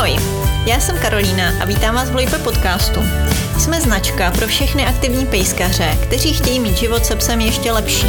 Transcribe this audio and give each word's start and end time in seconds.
Ahoj, 0.00 0.16
já 0.66 0.80
jsem 0.80 0.98
Karolína 0.98 1.52
a 1.60 1.64
vítám 1.64 1.94
vás 1.94 2.10
v 2.10 2.14
Lojpe 2.14 2.38
podcastu. 2.38 3.00
Jsme 3.58 3.80
značka 3.80 4.30
pro 4.30 4.46
všechny 4.46 4.86
aktivní 4.86 5.26
pejskaře, 5.26 5.98
kteří 6.02 6.34
chtějí 6.34 6.60
mít 6.60 6.76
život 6.76 7.06
se 7.06 7.16
psem 7.16 7.40
ještě 7.40 7.72
lepší. 7.72 8.06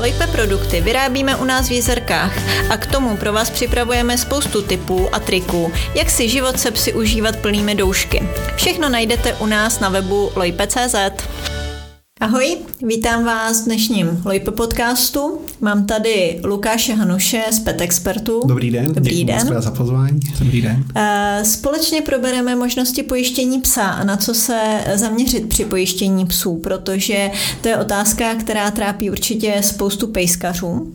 Lojpe 0.00 0.26
produkty 0.26 0.80
vyrábíme 0.80 1.36
u 1.36 1.44
nás 1.44 1.68
v 1.68 1.72
Jezerkách 1.72 2.32
a 2.70 2.76
k 2.76 2.86
tomu 2.86 3.16
pro 3.16 3.32
vás 3.32 3.50
připravujeme 3.50 4.18
spoustu 4.18 4.62
typů 4.62 5.08
a 5.14 5.20
triků, 5.20 5.72
jak 5.94 6.10
si 6.10 6.28
život 6.28 6.60
se 6.60 6.70
psy 6.70 6.92
užívat 6.92 7.36
plnými 7.36 7.74
doušky. 7.74 8.28
Všechno 8.56 8.88
najdete 8.88 9.34
u 9.34 9.46
nás 9.46 9.80
na 9.80 9.88
webu 9.88 10.32
lojpe.cz. 10.36 10.94
Ahoj, 12.20 12.56
vítám 12.86 13.24
vás 13.24 13.62
v 13.62 13.64
dnešním 13.64 14.22
Lojpe 14.24 14.50
podcastu. 14.50 15.38
Mám 15.60 15.86
tady 15.86 16.40
Lukáše 16.44 16.94
Hanuše 16.94 17.42
z 17.52 17.58
Pet 17.60 17.80
Expertu. 17.80 18.40
Dobrý 18.46 18.70
den, 18.70 18.86
Dobrý 18.92 19.10
děkuji 19.10 19.24
den. 19.24 19.54
moc 19.54 19.64
za 19.64 19.70
pozvání. 19.70 20.20
Dobrý 20.38 20.62
den. 20.62 20.84
Eh, 20.94 21.42
Společně 21.44 22.00
probereme 22.02 22.56
možnosti 22.56 23.02
pojištění 23.02 23.60
psa 23.60 23.82
a 23.82 24.04
na 24.04 24.16
co 24.16 24.34
se 24.34 24.80
zaměřit 24.94 25.48
při 25.48 25.64
pojištění 25.64 26.26
psů, 26.26 26.56
protože 26.56 27.30
to 27.60 27.68
je 27.68 27.76
otázka, 27.76 28.34
která 28.34 28.70
trápí 28.70 29.10
určitě 29.10 29.54
spoustu 29.64 30.06
pejskařů. 30.06 30.92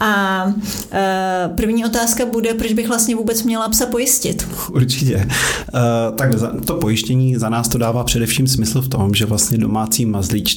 A 0.00 0.44
eh, 0.92 1.50
první 1.56 1.84
otázka 1.84 2.26
bude, 2.26 2.54
proč 2.54 2.72
bych 2.72 2.88
vlastně 2.88 3.16
vůbec 3.16 3.42
měla 3.42 3.68
psa 3.68 3.86
pojistit. 3.86 4.48
Určitě. 4.72 5.16
Uh, 5.16 6.16
tak 6.16 6.30
to 6.64 6.74
pojištění 6.74 7.36
za 7.36 7.48
nás 7.48 7.68
to 7.68 7.78
dává 7.78 8.04
především 8.04 8.46
smysl 8.46 8.80
v 8.82 8.88
tom, 8.88 9.14
že 9.14 9.26
vlastně 9.26 9.58
domácí 9.58 10.06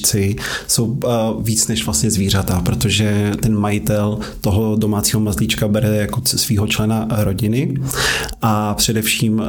mazlíčci 0.02 0.36
jsou 0.68 0.84
uh, 0.84 1.44
víc 1.44 1.68
než 1.68 1.84
vlastně 1.84 2.10
zvířata, 2.10 2.60
protože 2.60 3.32
ten 3.40 3.58
majitel 3.58 4.18
toho 4.40 4.76
domácího 4.76 5.20
mazlíčka 5.20 5.68
bere 5.68 5.96
jako 5.96 6.22
svýho 6.24 6.66
člena 6.66 7.08
rodiny 7.10 7.74
a 8.42 8.74
především 8.74 9.38
uh, 9.38 9.46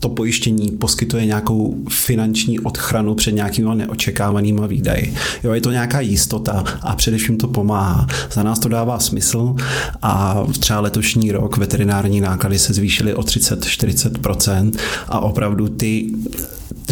to 0.00 0.08
pojištění 0.08 0.70
poskytuje 0.70 1.26
nějakou 1.26 1.76
finanční 1.88 2.60
ochranu 2.60 3.14
před 3.14 3.32
nějakýma 3.32 3.74
neočekávanýma 3.74 4.66
výdaji. 4.66 5.14
Jo, 5.44 5.52
je 5.52 5.60
to 5.60 5.70
nějaká 5.70 6.00
jistota 6.00 6.64
a 6.82 6.96
především 6.96 7.38
to 7.38 7.48
pomáhá. 7.48 8.06
Za 8.32 8.42
nás 8.42 8.58
to 8.58 8.68
dává 8.68 8.98
smysl 8.98 9.54
a 10.02 10.44
třeba 10.60 10.80
letošní 10.80 11.32
rok 11.32 11.56
veterinární 11.56 12.20
náklady 12.20 12.58
se 12.58 12.72
zvýšily 12.72 13.14
o 13.14 13.20
30-40% 13.20 14.72
a 15.08 15.20
opravdu 15.20 15.68
ty 15.68 16.10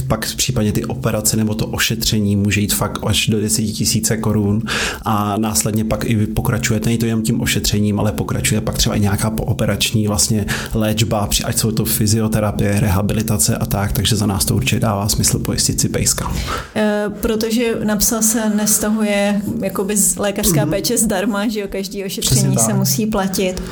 pak 0.08 0.34
případně 0.36 0.72
ty 0.72 0.84
operace 0.84 1.36
nebo 1.36 1.54
to 1.54 1.66
ošetření 1.66 2.36
může 2.36 2.60
jít 2.60 2.74
fakt 2.74 2.98
až 3.06 3.26
do 3.26 3.40
10 3.40 3.62
tisíce 3.62 4.16
korun 4.16 4.62
a 5.02 5.36
následně 5.36 5.84
pak 5.84 6.04
i 6.04 6.26
pokračuje, 6.26 6.80
není 6.84 6.98
to 6.98 7.06
jen 7.06 7.22
tím 7.22 7.40
ošetřením, 7.40 8.00
ale 8.00 8.12
pokračuje 8.12 8.60
pak 8.60 8.78
třeba 8.78 8.94
i 8.96 9.00
nějaká 9.00 9.30
pooperační 9.30 10.08
vlastně 10.08 10.46
léčba, 10.74 11.28
ať 11.44 11.58
jsou 11.58 11.70
to 11.72 11.84
fyzioterapie, 11.84 12.80
rehabilitace 12.80 13.56
a 13.56 13.66
tak, 13.66 13.92
takže 13.92 14.16
za 14.16 14.26
nás 14.26 14.44
to 14.44 14.54
určitě 14.56 14.80
dává 14.80 15.08
smysl 15.08 15.38
pojistit 15.38 15.80
si 15.80 15.88
pejska. 15.88 16.32
Eh, 16.76 17.04
Protože 17.20 17.74
na 17.84 17.96
psa 17.96 18.22
se 18.22 18.50
nestahuje 18.56 19.42
jakoby 19.62 19.96
z 19.96 20.16
lékařská 20.16 20.66
péče 20.66 20.98
zdarma, 20.98 21.48
že 21.48 21.60
jo, 21.60 21.66
každý 21.70 22.04
ošetření 22.04 22.40
Přesně 22.40 22.58
se 22.58 22.66
tak. 22.66 22.76
musí 22.76 23.06
platit. 23.06 23.62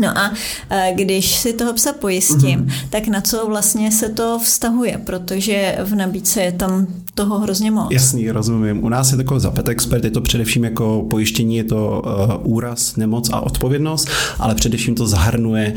No 0.00 0.18
a 0.18 0.32
eh, 0.70 0.92
když 0.94 1.34
si 1.34 1.52
toho 1.52 1.72
psa 1.72 1.92
pojistím, 1.92 2.60
mm-hmm. 2.60 2.72
tak 2.90 3.08
na 3.08 3.20
co 3.20 3.46
vlastně 3.46 3.92
se 3.92 4.08
to 4.08 4.38
vztahuje, 4.44 5.00
protože 5.04 5.78
v 5.84 5.94
nabídce 5.94 6.40
je 6.42 6.52
tam 6.52 6.86
toho 7.14 7.38
hrozně 7.38 7.70
moc. 7.70 7.88
Jasný, 7.90 8.30
rozumím. 8.30 8.84
U 8.84 8.88
nás 8.88 9.12
je 9.12 9.24
to 9.24 9.40
za 9.40 9.50
pet 9.50 9.68
expert, 9.68 10.04
je 10.04 10.10
to 10.10 10.20
především 10.20 10.64
jako 10.64 11.06
pojištění, 11.10 11.56
je 11.56 11.64
to 11.64 12.02
uh, 12.44 12.52
úraz, 12.52 12.96
nemoc 12.96 13.30
a 13.32 13.40
odpovědnost, 13.40 14.08
ale 14.38 14.54
především 14.54 14.94
to 14.94 15.06
zahrnuje, 15.06 15.74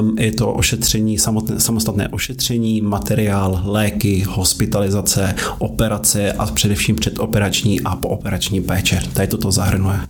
um, 0.00 0.18
je 0.18 0.32
to 0.32 0.52
ošetření, 0.52 1.18
samotné, 1.18 1.60
samostatné 1.60 2.08
ošetření, 2.08 2.80
materiál, 2.80 3.62
léky, 3.64 4.24
hospitalizace, 4.28 5.34
operace 5.58 6.32
a 6.32 6.46
především 6.46 6.96
předoperační 6.96 7.80
a 7.80 7.96
pooperační 7.96 8.60
péče. 8.60 9.02
Tady 9.12 9.28
to 9.28 9.38
to 9.38 9.52
zahrnuje. 9.52 10.00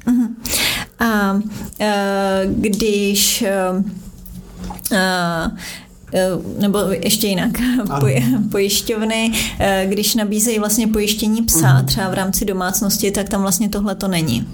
A 1.01 1.41
eh, 1.81 2.43
když 2.57 3.43
eh, 3.43 3.83
eh, 4.93 5.51
nebo 6.61 6.79
ještě 6.79 7.27
jinak, 7.27 7.51
poj, 8.01 8.25
pojišťovny, 8.51 9.33
když 9.87 10.15
nabízejí 10.15 10.59
vlastně 10.59 10.87
pojištění 10.89 11.43
psa 11.43 11.73
Mhm. 11.75 11.87
třeba 11.87 12.09
v 12.11 12.15
rámci 12.15 12.45
domácnosti, 12.45 13.11
tak 13.11 13.29
tam 13.29 13.43
vlastně 13.43 13.69
tohle 13.69 13.95
to 13.95 14.09
není. 14.09 14.47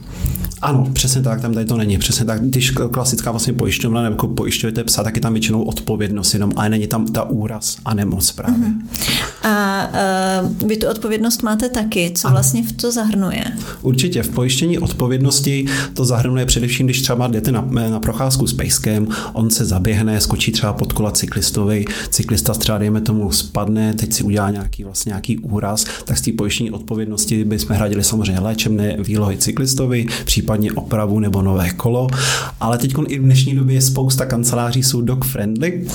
Ano, 0.62 0.86
přesně 0.92 1.22
tak, 1.22 1.40
tam 1.40 1.54
tady 1.54 1.66
to 1.66 1.76
není. 1.76 1.98
Přesně 1.98 2.24
tak, 2.24 2.42
když 2.42 2.70
klasická 2.90 3.30
vlastně 3.30 3.52
pojišťovna 3.52 4.02
nebo 4.02 4.14
jako 4.14 4.28
pojišťujete 4.28 4.84
psa, 4.84 5.02
tak 5.04 5.16
je 5.16 5.22
tam 5.22 5.32
většinou 5.32 5.62
odpovědnost 5.62 6.34
jenom, 6.34 6.52
ale 6.56 6.68
není 6.68 6.86
tam 6.86 7.06
ta 7.06 7.22
úraz 7.22 7.76
a 7.84 7.94
nemoc 7.94 8.32
právě. 8.32 8.58
Mhm. 8.58 8.88
A 9.48 9.88
uh, 10.42 10.68
vy 10.68 10.76
tu 10.76 10.88
odpovědnost 10.88 11.42
máte 11.42 11.68
taky. 11.68 12.12
Co 12.14 12.30
vlastně 12.30 12.62
v 12.62 12.72
to 12.72 12.92
zahrnuje? 12.92 13.44
Určitě 13.82 14.22
v 14.22 14.28
pojištění 14.28 14.78
odpovědnosti 14.78 15.66
to 15.94 16.04
zahrnuje 16.04 16.46
především, 16.46 16.86
když 16.86 17.02
třeba 17.02 17.26
jdete 17.26 17.52
na, 17.52 17.68
na 17.90 18.00
procházku 18.00 18.46
s 18.46 18.52
pejskem, 18.52 19.08
on 19.32 19.50
se 19.50 19.64
zaběhne, 19.64 20.20
skočí 20.20 20.52
třeba 20.52 20.72
pod 20.72 20.92
kola 20.92 21.10
cyklistovi, 21.10 21.84
cyklista 22.10 22.54
třeba 22.54 22.78
dejme 22.78 23.00
tomu 23.00 23.32
spadne, 23.32 23.94
teď 23.94 24.12
si 24.12 24.22
udělá 24.22 24.50
nějaký 24.50 24.84
vlastně 24.84 25.10
nějaký 25.10 25.38
úraz, 25.38 25.84
tak 26.04 26.18
z 26.18 26.20
té 26.20 26.32
pojištění 26.32 26.70
odpovědnosti 26.70 27.44
bychom 27.44 27.76
hradili 27.76 28.04
samozřejmě 28.04 28.40
léčebné 28.40 28.96
výlohy 28.98 29.36
cyklistovi, 29.36 30.06
případně 30.24 30.72
opravu 30.72 31.20
nebo 31.20 31.42
nové 31.42 31.70
kolo, 31.70 32.08
ale 32.60 32.78
teď 32.78 32.94
i 33.08 33.18
v 33.18 33.22
dnešní 33.22 33.54
době 33.54 33.74
je 33.74 33.82
spousta 33.82 34.26
kanceláří 34.26 34.82
jsou 34.82 35.00
dog 35.00 35.24
friendly 35.24 35.86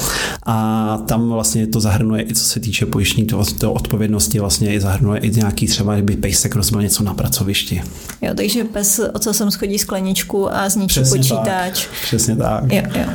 a 0.46 0.98
tam 1.08 1.30
vlastně 1.30 1.68
to 1.68 1.80
zahrnuje 1.80 2.26
i 2.30 2.36
co 2.36 2.44
se 2.44 2.60
týče 2.60 2.86
pojištění 2.86 3.28
toho, 3.28 3.41
toho 3.46 3.74
odpovědnosti, 3.74 4.40
vlastně 4.40 4.74
i 4.74 4.80
zahrnuje 4.80 5.20
i 5.20 5.32
nějaký 5.32 5.68
třeba, 5.68 5.94
kdyby 5.94 6.16
pejsek 6.16 6.56
rozbil 6.56 6.82
něco 6.82 7.04
na 7.04 7.14
pracovišti. 7.14 7.82
Jo, 8.22 8.34
takže 8.36 8.64
pes 8.64 9.02
ocasem 9.14 9.52
schodí 9.52 9.80
skleničku 9.80 10.56
a 10.56 10.70
zničí 10.70 11.00
počítač. 11.10 11.86
Tak. 11.86 11.90
Přesně 12.04 12.36
tak. 12.36 12.64
Jo, 12.74 12.82
jo. 12.96 13.06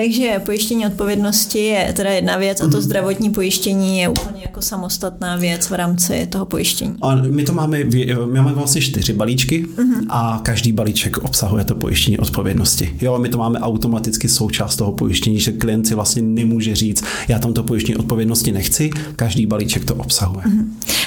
Takže 0.00 0.40
pojištění 0.44 0.86
odpovědnosti 0.86 1.58
je 1.58 1.92
teda 1.96 2.10
jedna 2.10 2.36
věc 2.36 2.60
Mhm. 2.60 2.68
a 2.68 2.72
to 2.72 2.80
zdravotní 2.82 3.30
pojištění 3.30 3.98
je 3.98 4.08
úplně 4.08 4.42
jako 4.42 4.62
samostatná 4.62 5.36
věc 5.36 5.66
v 5.66 5.72
rámci 5.74 6.26
toho 6.26 6.46
pojištění. 6.46 6.94
A 7.02 7.14
my 7.14 7.44
to 7.44 7.52
máme, 7.52 7.84
my 7.84 8.06
máme 8.36 8.52
vlastně 8.52 8.80
čtyři 8.80 9.12
balíčky 9.12 9.66
Mhm. 9.76 10.06
a 10.08 10.40
každý 10.42 10.72
balíček 10.72 11.18
obsahuje 11.18 11.64
to 11.64 11.74
pojištění 11.74 12.18
odpovědnosti. 12.18 12.96
Jo, 13.00 13.18
my 13.18 13.28
to 13.28 13.38
máme 13.38 13.58
automaticky 13.60 14.28
součást 14.28 14.76
toho 14.76 14.92
pojištění, 14.92 15.40
že 15.40 15.52
klient 15.52 15.86
si 15.86 15.94
vlastně 15.94 16.22
nemůže 16.22 16.74
říct, 16.74 17.04
já 17.28 17.38
tam 17.38 17.52
to 17.52 17.62
pojištění 17.62 17.96
odpovědnosti 17.96 18.52
nechci, 18.52 18.90
každý 19.16 19.46
balíček 19.46 19.84
to 19.84 19.94
obsahuje. 19.94 20.44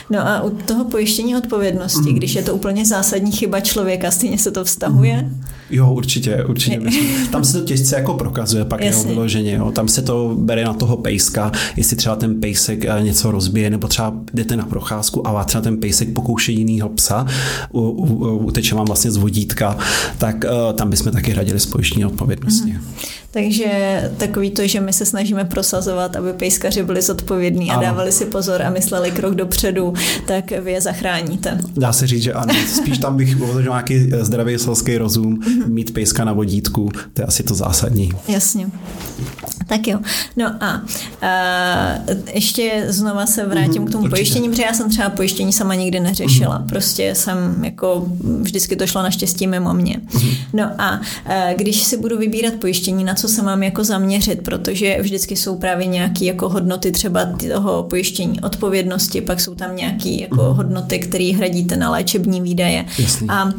No 0.10 0.28
a 0.28 0.42
u 0.42 0.50
toho 0.50 0.86
pojištění 0.86 1.36
odpovědnosti, 1.38 2.10
Mhm. 2.10 2.16
když 2.16 2.36
je 2.36 2.44
to 2.44 2.56
úplně 2.56 2.86
zásadní 2.86 3.32
chyba 3.32 3.60
člověka, 3.60 4.12
stejně 4.12 4.38
se 4.38 4.52
to 4.52 4.64
vztahuje? 4.64 5.30
Jo, 5.70 5.94
určitě, 5.94 6.44
určitě. 6.44 6.80
Myslím. 6.80 7.28
Tam 7.32 7.44
se 7.44 7.60
to 7.60 7.66
těžce 7.66 7.96
jako 7.96 8.14
prokazuje 8.14 8.66
pak 8.66 8.82
jeho 8.82 9.04
vyloženě. 9.04 9.56
Jo. 9.56 9.72
Tam 9.72 9.88
se 9.88 10.02
to 10.02 10.36
bere 10.40 10.64
na 10.64 10.74
toho 10.74 10.98
pejska, 10.98 11.52
jestli 11.76 11.96
třeba 11.96 12.16
ten 12.16 12.42
pejsek 12.42 12.86
eh, 12.86 13.04
něco 13.04 13.32
rozbije, 13.32 13.70
nebo 13.70 13.88
třeba 13.88 14.14
jdete 14.34 14.56
na 14.58 14.66
procházku 14.66 15.28
a 15.28 15.44
třeba 15.44 15.62
ten 15.62 15.78
pejsek 15.78 16.14
pokouší 16.14 16.58
jinýho 16.58 16.90
psa, 16.90 17.26
u, 17.72 17.82
u, 17.82 18.38
uteče 18.38 18.76
vám 18.76 18.86
vlastně 18.86 19.12
z 19.12 19.18
vodítka, 19.18 19.78
tak 20.18 20.36
uh, 20.44 20.74
tam 20.74 20.90
bychom 20.90 21.12
taky 21.12 21.32
hradili 21.32 21.60
spojištění 21.60 22.06
odpovědnosti. 22.06 22.72
Mhm. 22.72 22.82
Takže 23.32 23.70
takový 24.18 24.52
to, 24.52 24.68
že 24.68 24.82
my 24.82 24.94
se 24.94 25.06
snažíme 25.06 25.46
prosazovat, 25.46 26.16
aby 26.16 26.34
pejskaři 26.34 26.84
byli 26.84 27.02
zodpovědní 27.02 27.72
a 27.72 27.74
Ano. 27.74 27.82
dávali 27.84 28.12
si 28.12 28.26
pozor 28.26 28.62
a 28.62 28.70
mysleli 28.70 29.12
krok 29.12 29.36
dopředu, 29.36 29.94
tak 30.26 30.52
vy 30.52 30.72
je 30.72 30.82
zachráníte. 30.82 31.58
Dá 31.78 31.94
se 31.94 32.08
říct, 32.08 32.24
že 32.24 32.34
ano. 32.34 32.54
Spíš 32.68 32.98
tam 32.98 33.18
bych 33.18 33.38
uvažoval 33.42 33.64
nějaký 33.64 34.10
eh, 34.14 34.26
zdravý 34.26 34.58
selský 34.60 34.98
rozum, 34.98 35.40
mít 35.68 35.94
pejska 35.94 36.26
na 36.26 36.34
vodítku, 36.34 36.92
to 37.14 37.22
je 37.22 37.26
asi 37.26 37.44
to 37.44 37.56
zásadní. 37.56 38.12
Jasně. 38.28 38.72
Tak 39.70 39.88
jo. 39.88 40.00
No 40.38 40.46
a, 40.60 40.66
a 40.66 40.82
ještě 42.34 42.86
znova 42.88 43.26
se 43.26 43.46
vrátím 43.46 43.74
Mhm, 43.82 43.86
k 43.88 43.92
tomu 43.92 44.04
určitě. 44.04 44.16
pojištění, 44.16 44.50
protože 44.50 44.64
já 44.64 44.74
jsem 44.74 44.90
třeba 44.90 45.10
pojištění 45.10 45.54
sama 45.54 45.76
nikdy 45.76 46.00
neřešila. 46.00 46.64
Prostě 46.70 47.16
jsem 47.16 47.64
jako 47.66 48.06
vždycky 48.42 48.76
to 48.76 48.88
šlo 48.88 49.02
naštěstí 49.04 49.48
mimo 49.48 49.74
mě. 49.74 49.98
Mhm. 50.14 50.30
No 50.54 50.64
a, 50.78 50.88
a 51.26 51.54
když 51.56 51.84
si 51.84 51.98
budu 51.98 52.18
vybírat 52.18 52.54
pojištění, 52.54 53.04
na 53.04 53.14
co 53.14 53.28
se 53.28 53.42
mám 53.42 53.64
jako 53.64 53.84
zaměřit, 53.84 54.42
protože 54.44 54.98
vždycky 55.02 55.36
jsou 55.36 55.56
právě 55.56 55.86
nějaké 55.88 56.26
jako 56.26 56.50
hodnoty 56.50 56.92
třeba 56.92 57.26
toho 57.54 57.84
pojištění 57.84 58.42
odpovědnosti, 58.42 59.22
pak 59.22 59.40
jsou 59.42 59.56
tam 59.56 59.76
nějaké 59.76 60.10
jako 60.10 60.54
hodnoty, 60.54 61.00
které 61.00 61.32
hradíte 61.36 61.76
na 61.76 61.90
léčební 61.92 62.42
výdaje. 62.42 62.86
Jasný. 63.00 63.30
A 63.30 63.40
a 63.40 63.52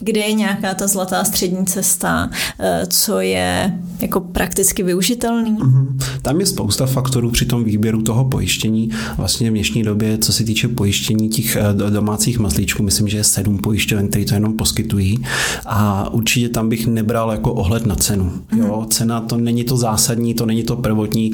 kde 0.00 0.20
je 0.20 0.32
nějaká 0.32 0.74
ta 0.74 0.86
zlatá 0.86 1.24
střední 1.24 1.66
cesta, 1.66 2.30
eh, 2.60 2.86
co 2.86 3.20
je 3.20 3.72
jako 4.00 4.20
prakticky 4.20 4.82
využitelné 4.82 5.11
udržitelný? 5.12 5.56
Mm-hmm. 5.56 5.86
Tam 6.22 6.40
je 6.40 6.46
spousta 6.46 6.86
faktorů 6.86 7.30
při 7.30 7.44
tom 7.44 7.64
výběru 7.64 8.02
toho 8.02 8.24
pojištění. 8.24 8.90
Vlastně 9.16 9.50
v 9.50 9.52
dnešní 9.52 9.82
době, 9.82 10.18
co 10.18 10.32
se 10.32 10.44
týče 10.44 10.68
pojištění 10.68 11.28
těch 11.28 11.56
eh, 11.56 11.90
domácích 11.90 12.38
mazlíčků, 12.38 12.82
myslím, 12.82 13.08
že 13.08 13.16
je 13.16 13.24
sedm 13.24 13.58
pojišťoven, 13.58 14.08
které 14.08 14.24
to 14.24 14.34
jenom 14.34 14.52
poskytují. 14.52 15.18
A 15.66 16.10
určitě 16.12 16.48
tam 16.48 16.68
bych 16.68 16.86
nebral 16.86 17.30
jako 17.30 17.52
ohled 17.52 17.86
na 17.86 17.94
cenu. 17.94 18.32
Jo, 18.56 18.78
mhm. 18.80 18.90
cena 18.90 19.20
to 19.20 19.36
není 19.36 19.64
to 19.64 19.76
zásadní, 19.76 20.34
to 20.34 20.46
není 20.46 20.62
to 20.62 20.76
prvotní. 20.76 21.32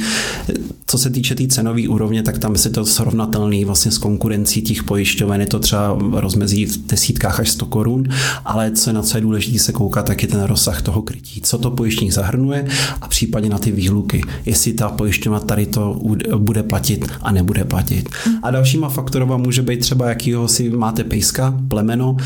Co 0.86 0.98
se 0.98 1.10
týče 1.10 1.34
té 1.34 1.38
tý 1.38 1.48
cenové 1.48 1.88
úrovně, 1.88 2.22
tak 2.22 2.38
tam 2.38 2.54
je 2.64 2.70
to 2.70 2.86
srovnatelný 2.86 3.64
vlastně 3.64 3.90
s 3.90 3.98
konkurencí 3.98 4.62
těch 4.62 4.82
pojišťoven. 4.82 5.40
Je 5.40 5.46
to 5.46 5.58
třeba 5.58 5.98
rozmezí 6.12 6.66
v 6.66 6.86
desítkách 6.86 7.40
až 7.40 7.50
100 7.50 7.66
korun, 7.66 8.04
ale 8.44 8.70
co 8.70 8.90
je 8.90 8.94
na 8.94 9.02
co 9.02 9.16
je 9.16 9.20
důležité 9.20 9.58
se 9.58 9.72
koukat, 9.72 10.06
tak 10.06 10.22
je 10.22 10.28
ten 10.28 10.42
rozsah 10.42 10.82
toho 10.82 11.02
krytí. 11.02 11.40
Co 11.40 11.58
to 11.58 11.70
pojištění 11.70 12.10
zahrnuje 12.10 12.66
a 13.00 13.08
případně 13.08 13.50
na 13.50 13.58
ty 13.58 13.67
výhluky. 13.72 14.22
Jestli 14.46 14.72
ta 14.72 14.88
pojišťovna 14.88 15.40
tady 15.40 15.66
to 15.66 16.00
bude 16.36 16.62
platit 16.62 17.06
a 17.22 17.32
nebude 17.32 17.64
platit. 17.64 18.08
A 18.42 18.50
dalšíma 18.50 18.88
faktorova 18.88 19.36
může 19.36 19.62
být 19.62 19.80
třeba, 19.80 20.08
jakýho 20.08 20.48
si 20.48 20.70
máte 20.70 21.04
pejska, 21.04 21.54
plemeno. 21.68 22.16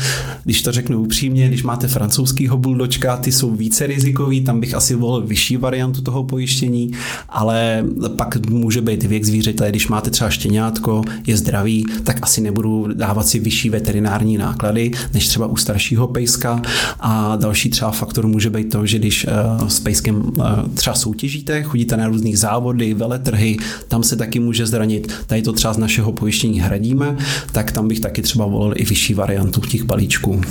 Když 0.43 0.61
to 0.61 0.71
řeknu 0.71 1.01
upřímně, 1.01 1.47
když 1.47 1.63
máte 1.63 1.87
francouzskýho 1.87 2.57
buldočka, 2.57 3.17
ty 3.17 3.31
jsou 3.31 3.51
více 3.51 3.87
rizikový, 3.87 4.41
tam 4.41 4.59
bych 4.59 4.73
asi 4.73 4.95
volil 4.95 5.27
vyšší 5.27 5.57
variantu 5.57 6.01
toho 6.01 6.23
pojištění, 6.23 6.91
ale 7.29 7.85
pak 8.17 8.49
může 8.49 8.81
být 8.81 9.03
věk 9.03 9.25
zvířete, 9.25 9.69
když 9.69 9.87
máte 9.87 10.09
třeba 10.09 10.29
štěňátko, 10.29 11.01
je 11.27 11.37
zdravý, 11.37 11.85
tak 12.03 12.19
asi 12.21 12.41
nebudu 12.41 12.87
dávat 12.93 13.27
si 13.27 13.39
vyšší 13.39 13.69
veterinární 13.69 14.37
náklady, 14.37 14.91
než 15.13 15.27
třeba 15.27 15.47
u 15.47 15.55
staršího 15.55 16.07
pejska. 16.07 16.61
A 16.99 17.35
další 17.35 17.69
třeba 17.69 17.91
faktor 17.91 18.27
může 18.27 18.49
být 18.49 18.69
to, 18.69 18.85
že 18.85 18.99
když 18.99 19.25
uh, 19.59 19.67
s 19.67 19.79
pejskem 19.79 20.15
uh, 20.15 20.45
třeba 20.73 20.95
soutěžíte, 21.33 21.63
chodíte 21.63 21.97
na 21.97 22.07
různých 22.07 22.39
závody, 22.39 22.93
veletrhy, 22.93 23.57
tam 23.87 24.03
se 24.03 24.15
taky 24.15 24.39
může 24.39 24.65
zranit. 24.65 25.13
Tady 25.27 25.41
to 25.41 25.53
třeba 25.53 25.73
z 25.73 25.77
našeho 25.77 26.11
pojištění 26.11 26.59
hradíme, 26.59 27.17
tak 27.51 27.71
tam 27.71 27.87
bych 27.87 27.99
taky 27.99 28.21
třeba 28.21 28.45
volil 28.45 28.73
i 28.75 28.85
vyšší 28.85 29.13
variantu 29.13 29.61
těch 29.61 29.83
balíčků. 29.83 30.41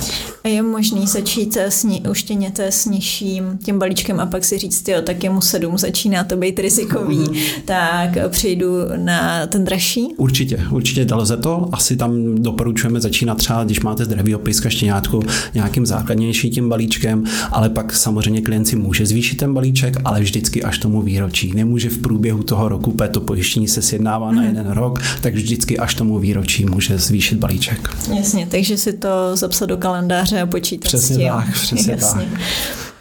A 0.45 0.49
je 0.49 0.63
možný 0.63 1.07
začít 1.07 1.57
s 1.57 1.85
ní, 1.85 2.03
u 2.11 2.15
štěněte 2.15 2.73
s 2.73 2.87
nižším 2.87 3.59
tím 3.65 3.79
balíčkem 3.79 4.21
a 4.21 4.27
pak 4.27 4.45
si 4.45 4.59
říct, 4.59 4.89
jo, 4.89 5.03
tak 5.03 5.25
je 5.25 5.31
mu 5.31 5.41
sedm, 5.41 5.79
začíná 5.79 6.25
to 6.25 6.37
být 6.37 6.59
rizikový, 6.59 7.19
mm. 7.19 7.35
tak 7.65 8.11
přejdu 8.29 8.67
na 8.97 9.47
ten 9.47 9.65
dražší? 9.65 10.09
Určitě, 10.17 10.61
určitě 10.71 11.07
se 11.25 11.37
to. 11.37 11.69
Asi 11.73 11.97
tam 11.97 12.43
doporučujeme 12.43 13.01
začínat 13.01 13.39
třeba, 13.39 13.65
když 13.65 13.81
máte 13.81 14.05
zdravý 14.05 14.35
opejska 14.35 14.71
štěňátku, 14.71 15.23
nějakým 15.55 15.87
základnějším 15.87 16.51
tím 16.51 16.69
balíčkem, 16.69 17.25
ale 17.51 17.69
pak 17.69 17.93
samozřejmě 17.93 18.41
klient 18.41 18.65
si 18.65 18.77
může 18.77 19.07
zvýšit 19.07 19.37
ten 19.37 19.55
balíček, 19.55 19.97
ale 20.05 20.21
vždycky 20.21 20.63
až 20.63 20.72
tomu 20.79 21.03
výročí. 21.03 21.53
Nemůže 21.55 21.89
v 21.91 21.99
průběhu 21.99 22.43
toho 22.43 22.69
roku, 22.69 22.97
to 23.11 23.21
pojištění 23.21 23.69
se 23.69 23.83
sjednává 23.83 24.31
mm. 24.31 24.37
na 24.37 24.43
mhm. 24.43 24.51
jeden 24.51 24.73
rok, 24.73 25.03
tak 25.21 25.35
vždycky 25.35 25.79
až 25.79 25.95
tomu 25.95 26.19
výročí 26.19 26.65
může 26.65 26.99
zvýšit 26.99 27.39
balíček. 27.39 27.97
Jasně, 28.17 28.47
takže 28.51 28.77
si 28.77 28.93
to 28.93 29.09
zapsat 29.37 29.67
do 29.67 29.77
kalendáře 29.77 30.41
a 30.41 30.47
počítat 30.47 30.89
přesně 30.89 31.15
s 31.15 31.19
tím. 31.19 31.29
Tak, 31.29 31.53
přesně 31.53 31.93
Jasně. 32.01 32.23
tak. 32.23 32.41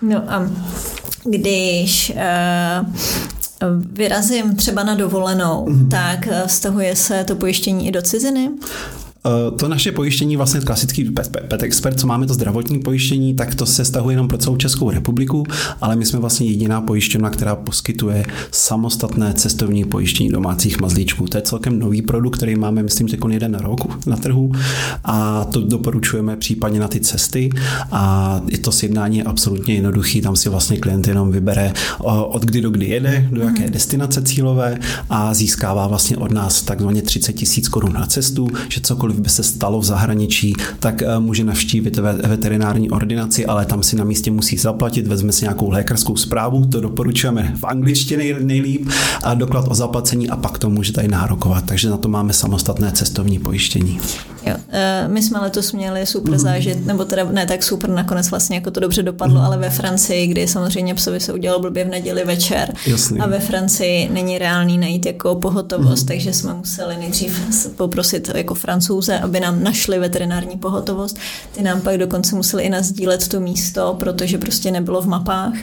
No 0.02 0.34
a 0.34 0.50
když 1.24 2.14
uh, 2.16 2.88
vyrazím 3.92 4.56
třeba 4.56 4.84
na 4.84 4.96
dovolenou, 4.96 5.66
mm-hmm. 5.66 5.88
tak 5.90 6.28
eh, 6.28 6.44
vztahuje 6.48 6.96
se 6.96 7.24
to 7.24 7.36
pojištění 7.36 7.88
i 7.88 7.92
do 7.92 8.02
ciziny? 8.02 8.50
Eh, 9.26 9.52
to 9.52 9.68
naše 9.68 9.92
pojištění, 9.92 10.38
vlastně 10.38 10.62
klasický 10.62 11.12
pet 11.48 11.64
expert, 11.64 12.00
co 12.00 12.08
máme 12.08 12.28
to 12.28 12.34
zdravotní 12.34 12.80
pojištění, 12.80 13.34
tak 13.34 13.56
to 13.56 13.66
se 13.66 13.86
stahuje 13.86 14.14
jenom 14.14 14.28
pro 14.28 14.38
celou 14.38 14.58
Českou 14.58 14.90
republiku, 14.90 15.44
ale 15.82 15.96
my 15.96 16.06
jsme 16.06 16.20
vlastně 16.20 16.48
jediná 16.48 16.82
pojišťovna, 16.82 17.30
která 17.30 17.56
poskytuje 17.56 18.26
samostatné 18.52 19.34
cestovní 19.34 19.86
pojištění 19.86 20.30
domácích 20.30 20.82
mazlíčků. 20.82 21.28
To 21.28 21.38
je 21.38 21.42
celkem 21.42 21.80
nový 21.80 22.02
produkt, 22.02 22.38
který 22.38 22.56
máme, 22.56 22.84
myslím, 22.84 23.08
že 23.08 23.18
jeden 23.30 23.56
rok 23.56 24.06
na 24.06 24.18
trhu 24.18 24.52
a 25.04 25.46
to 25.46 25.62
doporučujeme 25.62 26.36
případně 26.36 26.80
na 26.80 26.88
ty 26.88 27.00
cesty 27.00 27.50
a 27.92 28.42
je 28.48 28.58
to 28.58 28.72
sjednání 28.72 29.18
je 29.18 29.24
absolutně 29.24 29.74
jednoduchý, 29.74 30.22
tam 30.22 30.36
si 30.36 30.50
vlastně 30.50 30.78
klient 30.78 31.08
jenom 31.08 31.32
vybere 31.32 31.74
od 32.30 32.46
kdy 32.46 32.62
do 32.62 32.70
kdy 32.70 32.86
jede, 32.86 33.28
do 33.32 33.42
jaké 33.42 33.64
mhm. 33.64 33.72
destinace 33.72 34.22
cílové 34.22 34.80
a 35.10 35.34
získává 35.34 35.88
vlastně 35.88 36.18
od 36.18 36.32
nás 36.32 36.62
takzvaně 36.62 37.02
30 37.02 37.34
tisíc 37.34 37.70
korun 37.70 37.94
na 37.94 38.06
cestu, 38.06 38.48
že 38.70 38.82
cokoliv 38.82 39.11
cokoliv 39.12 39.24
by 39.24 39.30
se 39.30 39.44
stalo 39.44 39.80
v 39.80 39.84
zahraničí, 39.84 40.54
tak 40.80 41.02
eh, 41.02 41.20
může 41.20 41.44
navštívit 41.44 41.98
veterinární 42.28 42.90
ordinaci, 42.90 43.46
ale 43.46 43.66
tam 43.66 43.84
si 43.84 43.96
na 43.96 44.04
místě 44.04 44.32
musí 44.32 44.58
zaplatit, 44.58 45.08
vezme 45.08 45.32
si 45.32 45.46
nějakou 45.46 45.70
lékařskou 45.70 46.16
zprávu, 46.16 46.66
to 46.66 46.82
doporučujeme 46.82 47.54
v 47.60 47.64
angličtině 47.64 48.36
nejlíp, 48.40 48.90
a 49.24 49.34
doklad 49.34 49.66
o 49.68 49.76
zaplacení 49.76 50.30
a 50.30 50.36
pak 50.38 50.58
to 50.58 50.70
může 50.70 50.94
tady 50.94 51.08
nárokovat. 51.08 51.66
Takže 51.66 51.90
na 51.90 51.98
to 51.98 52.08
máme 52.10 52.34
samostatné 52.34 52.92
cestovní 52.92 53.40
pojištění. 53.40 54.00
Jo, 54.46 54.56
eh, 54.70 55.08
my 55.08 55.24
jsme 55.24 55.40
letos 55.40 55.72
měli 55.72 56.06
super 56.06 56.34
mm. 56.34 56.40
zážit, 56.40 56.86
nebo 56.86 57.06
teda 57.06 57.24
ne 57.32 57.46
tak 57.46 57.64
super, 57.64 57.90
nakonec 57.90 58.30
vlastně 58.30 58.56
jako 58.56 58.72
to 58.72 58.80
dobře 58.80 59.04
dopadlo, 59.04 59.40
mm. 59.40 59.46
ale 59.46 59.58
ve 59.58 59.70
Francii, 59.70 60.28
kdy 60.28 60.48
samozřejmě 60.48 60.96
psovi 60.96 61.20
se 61.20 61.34
udělal 61.34 61.60
blbě 61.60 61.84
v 61.84 61.90
neděli 61.90 62.26
večer 62.26 62.74
Jasný. 62.88 63.20
a 63.20 63.28
ve 63.28 63.40
Francii 63.40 64.10
není 64.10 64.38
reálný 64.38 64.78
najít 64.78 65.06
jako 65.06 65.36
pohotovost, 65.36 66.04
mm. 66.04 66.08
takže 66.08 66.34
jsme 66.34 66.54
museli 66.54 66.98
nejdřív 66.98 67.40
poprosit 67.76 68.32
jako 68.36 68.56
francouze, 68.56 69.20
aby 69.20 69.40
nám 69.40 69.64
našli 69.64 70.00
veterinární 70.00 70.58
pohotovost. 70.58 71.18
Ty 71.52 71.64
nám 71.64 71.82
pak 71.82 71.98
dokonce 71.98 72.36
museli 72.36 72.64
i 72.64 72.70
nazdílet 72.70 73.28
to 73.28 73.40
místo, 73.40 73.96
protože 74.00 74.38
prostě 74.38 74.72
nebylo 74.72 75.02
v 75.02 75.08
mapách 75.08 75.54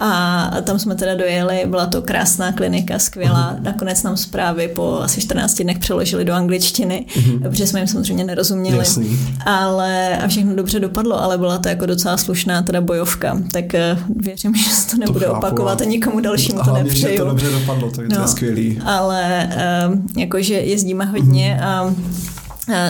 a 0.00 0.50
tam 0.62 0.78
jsme 0.78 0.94
teda 0.94 1.14
dojeli, 1.14 1.64
byla 1.66 1.86
to 1.86 2.02
krásná 2.02 2.52
klinika, 2.52 2.98
skvělá, 2.98 3.56
mm. 3.58 3.64
nakonec 3.64 4.02
nám 4.02 4.16
zprávy 4.16 4.68
po 4.68 5.00
asi 5.02 5.20
14 5.20 5.54
dnech 5.54 5.78
přeložili 5.78 6.24
do 6.24 6.32
angličtiny, 6.32 7.06
mm. 7.16 7.38
protože 7.38 7.66
jsme 7.66 7.80
jim 7.80 7.86
samozřejmě 7.86 8.15
samozřejmě 8.16 8.24
nerozuměli. 8.24 8.78
Jasný. 8.78 9.18
Ale 9.46 10.18
a 10.18 10.28
všechno 10.28 10.54
dobře 10.54 10.80
dopadlo, 10.80 11.22
ale 11.22 11.38
byla 11.38 11.58
to 11.58 11.68
jako 11.68 11.86
docela 11.86 12.16
slušná 12.16 12.62
teda 12.62 12.80
bojovka, 12.80 13.38
tak 13.52 13.74
eh, 13.74 13.98
věřím, 14.16 14.54
že 14.54 14.70
se 14.70 14.90
to 14.90 14.96
nebude 14.96 15.26
to 15.26 15.32
opakovat 15.32 15.80
a 15.80 15.84
nikomu 15.84 16.20
dalšímu 16.20 16.60
to 16.64 16.72
nepřeju. 16.72 17.18
to 17.18 17.24
dobře 17.24 17.50
dopadlo, 17.50 17.90
to 17.90 18.02
je, 18.02 18.08
no, 18.08 18.16
to 18.16 18.22
je 18.22 18.28
skvělý. 18.28 18.80
Ale 18.84 19.48
um, 19.88 20.06
jakože 20.16 20.54
jezdíme 20.54 21.04
hodně 21.04 21.58
mm-hmm. 21.60 21.66
a 21.66 21.94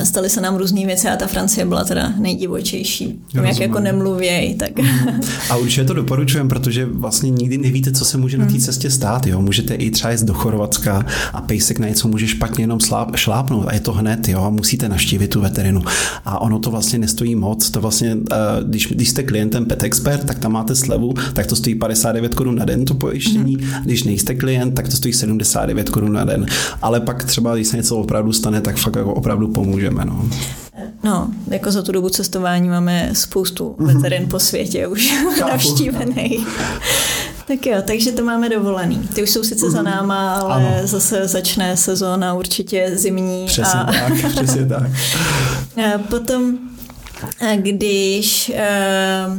staly 0.05 0.31
se 0.31 0.41
nám 0.41 0.57
různé 0.57 0.87
věci 0.87 1.09
a 1.09 1.17
ta 1.17 1.27
Francie 1.27 1.67
byla 1.67 1.85
teda 1.85 2.13
nejdivočejší. 2.19 3.21
Jak 3.43 3.61
jako 3.61 3.81
nemluvěj, 3.81 4.55
tak... 4.55 4.71
A 5.51 5.57
určitě 5.57 5.85
to 5.85 5.95
doporučujem, 5.95 6.49
protože 6.49 6.87
vlastně 6.87 7.31
nikdy 7.31 7.59
nevíte, 7.59 7.93
co 7.93 8.05
se 8.05 8.19
může 8.19 8.39
na 8.39 8.45
té 8.45 8.51
hmm. 8.51 8.61
cestě 8.61 8.91
stát. 8.91 9.27
Jo? 9.27 9.43
Můžete 9.43 9.75
i 9.75 9.91
třeba 9.91 10.11
jít 10.13 10.23
do 10.23 10.35
Chorvatska 10.35 11.07
a 11.33 11.41
pejsek 11.41 11.79
na 11.79 11.89
něco 11.89 12.09
může 12.09 12.27
špatně 12.29 12.65
jenom 12.65 12.81
sláp, 12.81 13.17
šlápnout 13.17 13.69
a 13.69 13.75
je 13.75 13.81
to 13.81 13.93
hned, 13.93 14.29
jo? 14.29 14.51
musíte 14.51 14.89
naštívit 14.89 15.29
tu 15.29 15.41
veterinu. 15.41 15.83
A 16.25 16.41
ono 16.41 16.59
to 16.59 16.71
vlastně 16.71 16.99
nestojí 16.99 17.35
moc. 17.35 17.71
To 17.71 17.81
vlastně, 17.81 18.17
eh, 18.33 18.37
když, 18.63 18.87
když 18.87 19.09
jste 19.09 19.23
klientem 19.23 19.65
Pet 19.65 19.83
Expert, 19.83 20.25
tak 20.25 20.39
tam 20.39 20.53
máte 20.53 20.75
slevu, 20.75 21.15
tak 21.33 21.47
to 21.47 21.57
stojí 21.57 21.75
59 21.75 22.35
korun 22.35 22.57
na 22.57 22.65
den 22.65 22.85
to 22.85 22.95
pojištění. 22.95 23.57
Hmm. 23.57 23.83
Když 23.85 24.05
nejste 24.05 24.35
klient, 24.35 24.75
tak 24.75 24.89
to 24.89 24.97
stojí 24.97 25.15
79 25.15 25.91
korun 25.91 26.13
na 26.13 26.25
den. 26.25 26.47
Ale 26.83 27.01
pak 27.01 27.25
třeba, 27.25 27.55
když 27.55 27.69
se 27.69 27.77
něco 27.77 27.97
opravdu 27.97 28.33
stane, 28.33 28.61
tak 28.61 28.77
fakt 28.77 28.97
jako 28.97 29.15
opravdu 29.15 29.49
pomůžeme. 29.67 30.05
No. 30.05 30.29
No, 31.05 31.29
jako 31.49 31.71
za 31.71 31.83
tu 31.83 31.93
dobu 31.93 32.09
cestování 32.09 32.69
máme 32.69 33.11
spoustu 33.13 33.77
mhm. 33.79 33.95
veterin 33.95 34.29
po 34.29 34.41
světě 34.41 34.87
už 34.87 35.15
navštívených. 35.41 36.47
Tak 37.47 37.67
jo, 37.67 37.77
takže 37.87 38.13
to 38.13 38.25
máme 38.25 38.49
dovolený. 38.49 39.09
Ty 39.15 39.23
už 39.23 39.31
jsou 39.31 39.43
sice 39.43 39.71
za 39.71 39.83
mhm. 39.83 39.91
náma, 39.91 40.35
ale 40.35 40.55
ano. 40.55 40.87
zase 40.87 41.29
začne 41.29 41.77
sezóna 41.77 42.35
určitě 42.35 42.91
zimní. 42.95 43.47
Přesně 43.47 43.81
a... 43.81 43.93
tak, 43.93 44.33
přesně 44.33 44.67
tak. 44.67 44.83
A 45.77 45.99
potom 45.99 46.59
když 47.57 48.53
uh, 48.55 49.37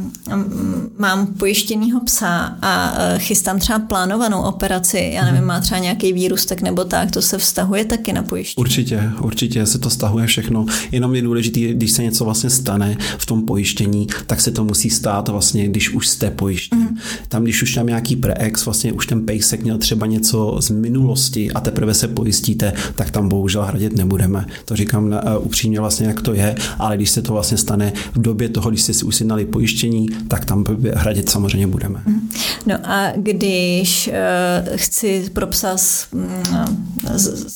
mám 0.98 1.26
pojištěnýho 1.26 2.00
psa 2.00 2.58
a 2.62 2.92
uh, 2.92 3.18
chystám 3.18 3.58
třeba 3.58 3.78
plánovanou 3.78 4.42
operaci, 4.42 5.10
já 5.14 5.24
nevím, 5.24 5.38
mhm. 5.38 5.48
má 5.48 5.60
třeba 5.60 5.78
nějaký 5.78 6.12
výrůstek 6.12 6.62
nebo 6.62 6.84
tak, 6.84 7.10
to 7.10 7.22
se 7.22 7.38
vztahuje 7.38 7.84
taky 7.84 8.12
na 8.12 8.22
pojištění? 8.22 8.62
Určitě, 8.62 9.10
určitě 9.20 9.66
se 9.66 9.78
to 9.78 9.90
stahuje 9.90 10.26
všechno. 10.26 10.66
Jenom 10.92 11.14
je 11.14 11.22
důležité, 11.22 11.60
když 11.60 11.90
se 11.90 12.02
něco 12.02 12.24
vlastně 12.24 12.50
stane 12.50 12.96
v 13.18 13.26
tom 13.26 13.42
pojištění, 13.42 14.06
tak 14.26 14.40
se 14.40 14.50
to 14.50 14.64
musí 14.64 14.90
stát 14.90 15.28
vlastně, 15.28 15.68
když 15.68 15.90
už 15.90 16.08
jste 16.08 16.30
pojištěn. 16.30 16.78
Mm. 16.78 16.98
Tam, 17.28 17.42
když 17.42 17.62
už 17.62 17.74
tam 17.74 17.86
nějaký 17.86 18.16
preex, 18.16 18.64
vlastně 18.64 18.92
už 18.92 19.06
ten 19.06 19.26
pejsek 19.26 19.62
měl 19.62 19.78
třeba 19.78 20.06
něco 20.06 20.56
z 20.60 20.70
minulosti 20.70 21.50
a 21.50 21.60
teprve 21.60 21.94
se 21.94 22.08
pojistíte, 22.08 22.72
tak 22.94 23.10
tam 23.10 23.28
bohužel 23.28 23.62
hradit 23.62 23.96
nebudeme. 23.96 24.46
To 24.64 24.76
říkám 24.76 25.06
uh, 25.06 25.46
upřímně 25.46 25.80
vlastně, 25.80 26.06
jak 26.06 26.22
to 26.22 26.34
je, 26.34 26.54
ale 26.78 26.96
když 26.96 27.10
se 27.10 27.22
to 27.22 27.32
vlastně 27.32 27.58
stane 27.58 27.87
v 28.14 28.22
době 28.22 28.48
toho, 28.48 28.70
když 28.70 28.82
jste 28.82 28.94
si 28.94 29.04
usinali 29.04 29.44
pojištění, 29.44 30.08
tak 30.28 30.44
tam 30.44 30.64
hradit 30.94 31.30
samozřejmě 31.30 31.66
budeme. 31.66 32.02
Mhm. 32.06 32.28
No 32.66 32.74
a 32.84 33.12
když 33.16 34.08
uh, 34.08 34.76
chci 34.76 35.30
pro 35.32 35.46
psa 35.46 35.76
uh, 36.12 36.22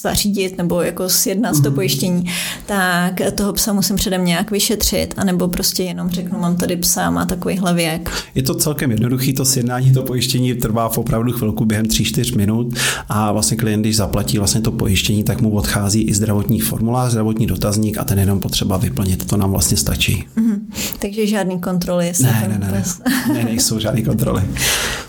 zařídit 0.02 0.58
nebo 0.58 0.82
jako 0.82 1.08
sjednat 1.08 1.54
mm. 1.54 1.62
to 1.62 1.70
pojištění, 1.70 2.24
tak 2.66 3.20
toho 3.34 3.52
psa 3.52 3.72
musím 3.72 3.96
předem 3.96 4.24
nějak 4.24 4.50
vyšetřit, 4.50 5.14
anebo 5.16 5.48
prostě 5.48 5.82
jenom 5.82 6.10
řeknu, 6.10 6.38
mám 6.38 6.56
tady 6.56 6.76
psa, 6.76 7.10
má 7.10 7.26
takovýhle 7.26 7.74
věk. 7.74 8.10
Je 8.34 8.42
to 8.42 8.54
celkem 8.54 8.90
jednoduchý, 8.90 9.32
to 9.32 9.44
sjednání, 9.44 9.92
to 9.92 10.02
pojištění 10.02 10.54
trvá 10.54 10.88
v 10.88 10.98
opravdu 10.98 11.32
chvilku 11.32 11.64
během 11.64 11.86
3-4 11.86 12.36
minut 12.36 12.74
a 13.08 13.32
vlastně 13.32 13.56
klient, 13.56 13.80
když 13.80 13.96
zaplatí 13.96 14.38
vlastně 14.38 14.60
to 14.60 14.72
pojištění, 14.72 15.24
tak 15.24 15.40
mu 15.40 15.50
odchází 15.50 16.02
i 16.02 16.14
zdravotní 16.14 16.60
formulář, 16.60 17.10
zdravotní 17.10 17.46
dotazník 17.46 17.98
a 17.98 18.04
ten 18.04 18.18
jenom 18.18 18.40
potřeba 18.40 18.76
vyplnit. 18.76 19.26
To 19.26 19.36
nám 19.36 19.50
vlastně 19.50 19.76
stačí. 19.76 20.21
Mm-hmm. 20.36 20.58
Takže 20.98 21.26
žádný 21.26 21.60
kontroly. 21.60 22.12
Ne, 22.20 22.48
ne, 22.48 22.58
ne, 22.58 22.70
ne, 22.70 23.34
ne, 23.34 23.44
nejsou 23.44 23.78
žádný 23.78 24.02
kontroly. 24.10 24.42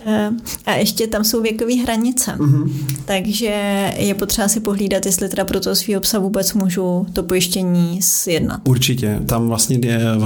Eh, 0.06 0.30
a 0.66 0.74
ještě 0.74 1.08
tam 1.08 1.24
jsou 1.24 1.42
věkové 1.42 1.76
hranice. 1.76 2.32
Mm-hmm. 2.38 2.72
Takže 3.06 3.54
je 3.98 4.14
potřeba 4.14 4.48
si 4.48 4.60
pohlídat, 4.60 5.06
jestli 5.06 5.30
teda 5.30 5.46
pro 5.46 5.60
toho 5.60 5.76
svého 5.76 6.02
psa 6.02 6.20
vůbec 6.20 6.54
můžu 6.54 7.06
to 7.14 7.24
pojištění 7.24 8.00
sjednat. 8.02 8.62
Určitě. 8.64 9.20
Tam 9.26 9.48
vlastně, 9.48 9.80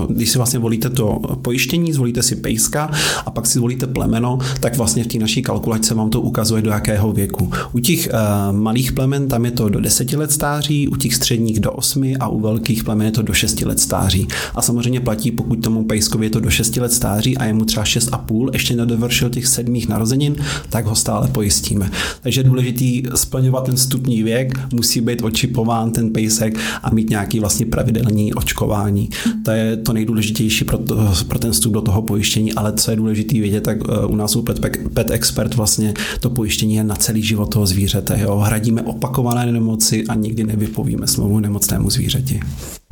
když 0.10 0.29
si 0.29 0.38
vlastně 0.38 0.60
volíte 0.60 0.89
to 0.89 1.20
pojištění, 1.41 1.94
zvolíte 1.94 2.24
si 2.24 2.36
pejska 2.36 2.91
a 3.25 3.32
pak 3.32 3.46
si 3.46 3.53
zvolíte 3.53 3.88
plemeno, 3.88 4.38
tak 4.60 4.77
vlastně 4.77 5.03
v 5.03 5.08
té 5.08 5.17
naší 5.17 5.41
kalkulačce 5.41 5.94
vám 5.94 6.10
to 6.10 6.22
ukazuje, 6.22 6.62
do 6.62 6.72
jakého 6.72 7.12
věku. 7.12 7.51
U 7.74 7.79
těch 7.79 8.10
uh, 8.13 8.56
malých 8.58 8.91
plemen 8.91 9.27
tam 9.27 9.46
je 9.46 9.51
to 9.51 9.70
do 9.70 9.79
10 9.79 10.13
let 10.13 10.32
stáří, 10.32 10.88
u 10.88 10.96
těch 10.96 11.15
středních 11.15 11.60
do 11.60 11.72
8 11.72 12.13
a 12.20 12.27
u 12.27 12.39
velkých 12.39 12.84
plemen 12.84 13.06
je 13.06 13.12
to 13.12 13.22
do 13.22 13.34
6 13.34 13.62
let 13.62 13.79
stáří. 13.79 14.27
A 14.56 14.62
samozřejmě 14.62 14.76
platí, 15.03 15.31
pokud 15.31 15.55
tomu 15.63 15.84
pejskovi 15.84 16.25
je 16.25 16.29
to 16.29 16.39
do 16.39 16.50
6 16.50 16.77
let 16.77 16.93
stáří 16.93 17.38
a 17.38 17.46
je 17.46 17.53
mu 17.53 17.65
třeba 17.65 17.84
6,5, 17.84 18.50
ještě 18.53 18.75
nedovršil 18.75 19.29
těch 19.29 19.48
sedmých 19.48 19.88
narozenin, 19.88 20.36
tak 20.69 20.86
ho 20.86 20.96
stále 20.96 21.27
pojistíme. 21.27 21.91
Takže 22.22 22.39
je 22.39 22.43
důležitý 22.43 23.03
splňovat 23.15 23.65
ten 23.65 23.77
stupní 23.77 24.24
věk, 24.24 24.60
musí 24.74 25.01
být 25.01 25.22
očipován 25.22 25.91
ten 25.91 26.10
pejsek 26.10 26.60
a 26.84 26.89
mít 26.89 27.10
nějaký 27.10 27.39
vlastně 27.39 27.65
pravidelný 27.65 28.34
očkování. 28.34 29.10
To 29.43 29.51
je 29.51 29.77
to 29.77 29.93
nejdůležitější 29.93 30.65
pro, 30.65 30.77
to, 30.77 31.13
pro 31.27 31.39
ten 31.39 31.51
vstup 31.51 31.74
do 31.74 31.81
toho 31.81 32.01
pojištění, 32.01 32.53
ale 32.53 32.74
co 32.74 32.91
je 32.91 32.98
důležité 32.98 33.39
vědět, 33.39 33.62
tak 33.62 33.77
eh, 33.89 34.05
u 34.05 34.15
nás 34.15 34.36
u 34.36 34.41
Pet, 34.41 34.60
Pet 34.93 35.12
Expert 35.12 35.55
vlastně 35.55 35.93
to 36.19 36.29
pojištění 36.29 36.75
je 36.75 36.84
na 36.84 36.96
celý 36.96 37.24
život 37.24 37.53
toho 37.53 37.65
zvířete. 37.65 38.19
Jo? 38.22 38.38
Hradíme 38.38 38.81
opakované 38.81 39.51
nemoci 39.51 40.07
a 40.07 40.15
nikdy 40.15 40.43
nevypovíme 40.43 41.07
smlouvu 41.07 41.39
nemocnému 41.39 41.89
zvířeti. 41.89 42.39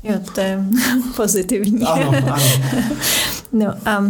Jo, 0.06 0.20
to 0.36 0.42
je 0.42 0.60
pozitivní. 1.16 1.86
Ano, 1.86 2.10
ano. 2.10 2.38
no 3.54 3.68
a 3.86 4.04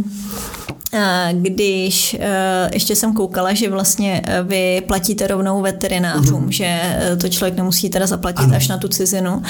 když 1.32 2.18
e, 2.20 2.70
ještě 2.74 2.96
jsem 2.96 3.14
koukala, 3.14 3.54
že 3.54 3.70
vlastně 3.70 4.22
e, 4.26 4.44
vy 4.44 4.82
platíte 4.88 5.28
rovnou 5.28 5.62
veterinářům, 5.62 6.46
mm-hmm. 6.46 6.50
že 6.50 6.66
e, 6.66 7.16
to 7.16 7.30
člověk 7.30 7.58
nemusí 7.58 7.90
teda 7.90 8.08
zaplatit 8.08 8.44
ano. 8.44 8.56
až 8.56 8.68
na 8.68 8.78
tu 8.78 8.88
cizinu. 8.88 9.42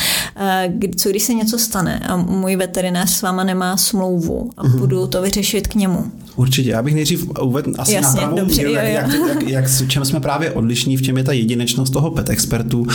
Co 0.98 1.10
když 1.10 1.24
se 1.24 1.34
něco 1.34 1.60
stane 1.60 2.00
a 2.00 2.16
můj 2.16 2.56
veterinář 2.56 3.10
s 3.10 3.22
váma 3.22 3.44
nemá 3.44 3.78
smlouvu 3.78 4.50
a 4.58 4.64
mm-hmm. 4.64 4.80
budu 4.80 5.08
to 5.08 5.22
vyřešit 5.22 5.68
k 5.68 5.76
němu? 5.76 6.12
Určitě, 6.36 6.70
já 6.70 6.84
bych 6.84 6.96
nejdřív 6.96 7.30
uvedl 7.42 7.74
asi 7.78 7.94
Jasně, 7.94 8.22
na 8.22 8.28
pravou 8.28 8.40
dobře, 8.40 8.62
míru, 8.62 8.74
jo. 8.74 8.78
Jak, 8.78 9.08
jak, 9.28 9.50
jak, 9.50 9.70
s 9.70 9.88
čem 9.88 10.06
jsme 10.06 10.20
právě 10.20 10.52
odlišní, 10.52 10.98
v 10.98 11.02
čem 11.02 11.18
je 11.18 11.24
ta 11.24 11.32
jedinečnost 11.32 11.94
toho 11.94 12.12
pet 12.12 12.30
expertu. 12.30 12.80
Uh, 12.80 12.88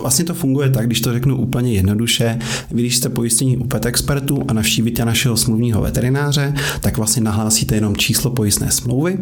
vlastně 0.00 0.24
to 0.24 0.34
funguje 0.34 0.70
tak, 0.70 0.86
když 0.86 1.00
to 1.00 1.12
řeknu 1.12 1.36
úplně 1.36 1.72
jednoduše, 1.72 2.38
vy 2.70 2.82
když 2.82 2.96
jste 2.96 3.08
pojistění 3.08 3.56
u 3.56 3.64
pet 3.64 3.86
expertu 3.86 4.42
a 4.48 4.52
navštívíte 4.52 5.04
našeho 5.04 5.36
smluvního 5.36 5.82
veterináře, 5.82 6.54
tak 6.80 6.96
vlastně 6.96 7.22
nahlásíte 7.22 7.74
jenom 7.74 7.96
číslo 7.96 8.30
pojistné 8.30 8.70
smlouvy. 8.70 9.18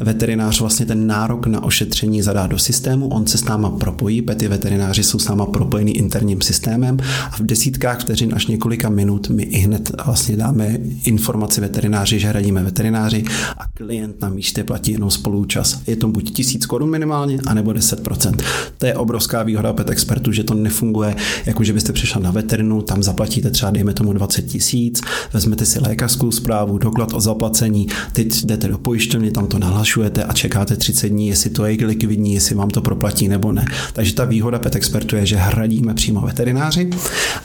Veterinář 0.00 0.60
vlastně 0.60 0.86
ten 0.86 1.06
nárok 1.06 1.46
na 1.46 1.62
ošetření 1.62 2.22
zadá 2.22 2.46
do 2.46 2.58
systému, 2.58 3.08
on 3.08 3.26
se 3.26 3.38
s 3.38 3.44
náma 3.44 3.70
propojí, 3.70 4.22
pety 4.22 4.48
veterináři 4.48 5.02
jsou 5.02 5.18
s 5.18 5.28
náma 5.28 5.46
propojení 5.46 5.96
interním 5.96 6.40
systémem 6.40 6.96
a 7.32 7.36
v 7.36 7.40
desítkách 7.40 8.00
vteřin 8.00 8.34
až 8.34 8.46
několika 8.46 8.88
minut 8.88 9.28
my 9.30 9.42
i 9.42 9.58
hned 9.58 9.92
vlastně 10.06 10.36
dáme 10.36 10.78
informaci 11.04 11.60
veterináři, 11.60 12.18
že 12.18 12.28
hradí 12.28 12.51
platíme 12.52 12.62
veterináři 12.62 13.24
a 13.58 13.66
klient 13.74 14.20
na 14.20 14.28
místě 14.28 14.64
platí 14.64 14.92
jenom 14.92 15.10
spoluúčast. 15.10 15.88
Je 15.88 15.96
to 15.96 16.08
buď 16.08 16.30
1000 16.30 16.66
korun 16.66 16.90
minimálně, 16.90 17.38
anebo 17.46 17.70
10%. 17.70 18.34
To 18.78 18.86
je 18.86 18.94
obrovská 18.94 19.42
výhoda 19.42 19.72
pet 19.72 19.90
expertu, 19.90 20.32
že 20.32 20.44
to 20.44 20.54
nefunguje, 20.54 21.16
jako 21.46 21.64
že 21.64 21.72
byste 21.72 21.92
přišel 21.92 22.22
na 22.22 22.30
veterinu, 22.30 22.82
tam 22.82 23.02
zaplatíte 23.02 23.50
třeba, 23.50 23.70
dejme 23.70 23.94
tomu 23.94 24.12
20 24.12 24.42
tisíc, 24.42 25.00
vezmete 25.32 25.66
si 25.66 25.80
lékařskou 25.80 26.30
zprávu, 26.30 26.78
doklad 26.78 27.12
o 27.12 27.20
zaplacení, 27.20 27.86
teď 28.12 28.44
jdete 28.44 28.68
do 28.68 28.78
pojišťovny, 28.78 29.30
tam 29.30 29.46
to 29.46 29.58
nahlašujete 29.58 30.24
a 30.24 30.32
čekáte 30.32 30.76
30 30.76 31.08
dní, 31.08 31.28
jestli 31.28 31.50
to 31.50 31.66
je 31.66 31.86
likvidní, 31.86 32.34
jestli 32.34 32.54
vám 32.54 32.70
to 32.70 32.80
proplatí 32.80 33.28
nebo 33.28 33.52
ne. 33.52 33.64
Takže 33.92 34.14
ta 34.14 34.24
výhoda 34.24 34.58
pet 34.58 34.76
expertu 34.76 35.16
je, 35.16 35.26
že 35.26 35.36
hradíme 35.36 35.94
přímo 35.94 36.20
veterináři. 36.20 36.90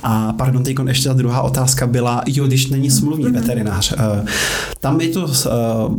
A 0.04 0.34
pardon, 0.34 0.64
teď 0.64 0.78
ještě 0.88 1.10
ta 1.10 1.14
druhá 1.14 1.42
otázka 1.42 1.88
byla, 1.88 2.24
jo, 2.26 2.48
když 2.48 2.68
není 2.68 2.92
smluvní 2.92 3.32
veterinář. 3.32 3.94
Eh, 3.98 4.26
tam 4.80 4.97
tam 4.98 5.08
je 5.08 5.14
to, 5.14 5.32
eh, 5.46 5.50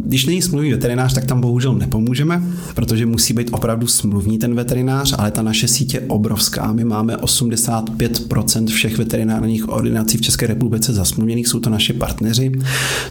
když 0.04 0.26
není 0.26 0.42
smluvní 0.42 0.70
veterinář, 0.70 1.14
tak 1.14 1.24
tam 1.24 1.40
bohužel 1.40 1.74
nepomůžeme, 1.74 2.42
protože 2.74 3.06
musí 3.06 3.34
být 3.34 3.48
opravdu 3.52 3.86
smluvní 3.86 4.38
ten 4.38 4.54
veterinář, 4.54 5.14
ale 5.18 5.30
ta 5.30 5.42
naše 5.42 5.68
síť 5.68 5.94
je 5.94 6.00
obrovská. 6.00 6.72
My 6.72 6.84
máme 6.84 7.16
85% 7.16 8.66
všech 8.66 8.98
veterinárních 8.98 9.68
ordinací 9.68 10.18
v 10.18 10.20
České 10.20 10.46
republice 10.46 10.92
zasmluvněných, 10.92 11.48
jsou 11.48 11.60
to 11.60 11.70
naše 11.70 11.92
partneři, 11.92 12.52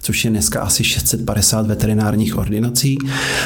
což 0.01 0.25
je 0.25 0.31
dneska 0.31 0.61
asi 0.61 0.83
650 0.83 1.67
veterinárních 1.67 2.37
ordinací. 2.37 2.97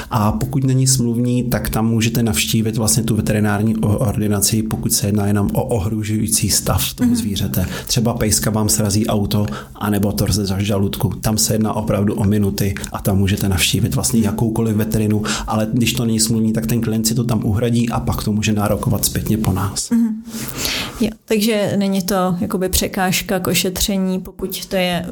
A 0.09 0.31
pokud 0.31 0.63
není 0.63 0.87
smluvní, 0.87 1.43
tak 1.43 1.69
tam 1.69 1.87
můžete 1.87 2.23
navštívit 2.23 2.77
vlastně 2.77 3.03
tu 3.03 3.15
veterinární 3.15 3.75
ordinaci, 3.77 4.63
pokud 4.63 4.93
se 4.93 5.07
jedná 5.07 5.27
jenom 5.27 5.49
o 5.53 5.63
ohrožující 5.63 6.49
stav 6.49 6.93
toho 6.93 7.07
mhm. 7.07 7.15
zvířete. 7.15 7.65
Třeba 7.87 8.13
pejska 8.13 8.51
vám 8.51 8.69
srazí 8.69 9.07
auto, 9.07 9.45
anebo 9.75 10.11
torze 10.11 10.45
za 10.45 10.59
žaludku. 10.59 11.09
Tam 11.21 11.37
se 11.37 11.53
jedná 11.53 11.73
opravdu 11.73 12.13
o 12.13 12.30
minuty 12.31 12.75
a 12.91 12.99
tam 13.01 13.17
můžete 13.17 13.49
navštívit 13.49 13.95
vlastně 13.95 14.19
jakoukoliv 14.19 14.75
veterinu, 14.75 15.23
ale 15.47 15.67
když 15.73 15.93
to 15.93 16.05
není 16.05 16.19
smluvní, 16.19 16.53
tak 16.53 16.65
ten 16.67 16.81
klient 16.81 17.07
si 17.07 17.15
to 17.15 17.23
tam 17.23 17.45
uhradí 17.45 17.89
a 17.89 17.99
pak 17.99 18.23
to 18.23 18.31
může 18.31 18.53
nárokovat 18.53 19.05
zpětně 19.05 19.37
po 19.37 19.53
nás. 19.53 19.89
Mm-hmm. 19.89 20.11
Jo, 21.01 21.09
takže 21.25 21.73
není 21.77 22.01
to 22.01 22.35
jakoby 22.41 22.69
překážka 22.69 23.39
k 23.39 23.47
ošetření, 23.47 24.19
pokud 24.19 24.65
to 24.65 24.75
je, 24.75 25.05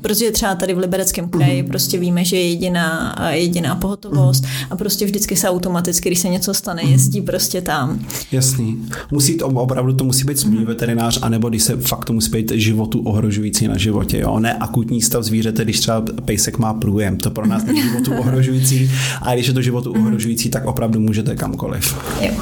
protože 0.00 0.30
třeba 0.30 0.54
tady 0.54 0.74
v 0.74 0.78
Libereckém 0.78 1.28
kraji 1.28 1.62
mm-hmm. 1.62 1.68
prostě 1.68 1.98
víme, 1.98 2.24
že 2.24 2.36
je 2.36 2.48
jediná, 2.48 3.16
jediná 3.30 3.74
pohotovost 3.74 4.44
mm-hmm. 4.44 4.66
a 4.70 4.76
prostě 4.76 5.04
vždycky 5.04 5.36
se 5.36 5.48
automaticky, 5.48 6.08
když 6.08 6.18
se 6.18 6.28
něco 6.28 6.54
stane, 6.54 6.82
jezdí 6.82 7.20
mm-hmm. 7.20 7.24
prostě 7.24 7.60
tam. 7.60 8.00
Jasný. 8.32 8.78
Musí 9.10 9.36
to 9.36 9.46
opravdu 9.46 9.92
to 9.92 10.04
musí 10.04 10.24
být 10.24 10.38
smluvní 10.38 10.60
mm-hmm. 10.60 10.68
veterinář, 10.68 11.18
anebo 11.22 11.48
když 11.48 11.62
se 11.62 11.76
fakt 11.76 12.04
to 12.04 12.12
musí 12.12 12.30
být 12.30 12.52
životu 12.54 13.00
ohrožující 13.00 13.68
na 13.68 13.76
životě, 13.76 14.18
jo, 14.18 14.38
ne 14.38 14.54
akutní 14.54 15.02
stav 15.02 15.22
zvířete, 15.24 15.64
když 15.64 15.80
třeba 15.80 16.02
pejsek 16.24 16.58
má 16.62 16.74
průjem, 16.74 17.18
to 17.18 17.30
pro 17.30 17.46
nás 17.46 17.64
není 17.64 17.82
životu 17.82 18.12
ohrožující 18.18 18.90
a 19.22 19.34
když 19.34 19.46
je 19.46 19.52
to 19.52 19.62
životu 19.62 19.92
mhm. 19.94 20.02
ohrožující, 20.06 20.50
tak 20.50 20.66
opravdu 20.66 21.00
můžete 21.00 21.36
kamkoliv. 21.36 21.96
Jo. 22.20 22.32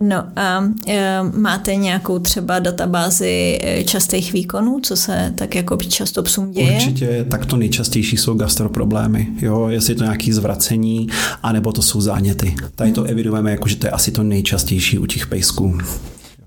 No 0.00 0.24
a 0.36 0.64
e, 0.88 1.22
máte 1.22 1.76
nějakou 1.76 2.18
třeba 2.18 2.58
databázi 2.58 3.58
e, 3.62 3.84
častých 3.84 4.32
výkonů, 4.32 4.80
co 4.80 4.96
se 4.96 5.32
tak 5.36 5.54
jako 5.54 5.76
často 5.76 6.22
psům 6.22 6.50
děje? 6.50 6.74
Určitě, 6.74 7.26
tak 7.30 7.46
to 7.46 7.56
nejčastější 7.56 8.16
jsou 8.16 8.34
gastroproblémy, 8.34 9.26
jo, 9.40 9.68
jestli 9.68 9.94
to 9.94 10.04
nějaký 10.04 10.32
zvracení, 10.32 11.08
anebo 11.42 11.72
to 11.72 11.82
jsou 11.82 12.00
záněty. 12.00 12.54
Tady 12.74 12.92
to 12.92 13.00
mhm. 13.00 13.10
evidujeme 13.10 13.50
jako, 13.50 13.68
že 13.68 13.76
to 13.76 13.86
je 13.86 13.90
asi 13.90 14.10
to 14.10 14.22
nejčastější 14.22 14.98
u 14.98 15.06
těch 15.06 15.26
pejsků. 15.26 15.78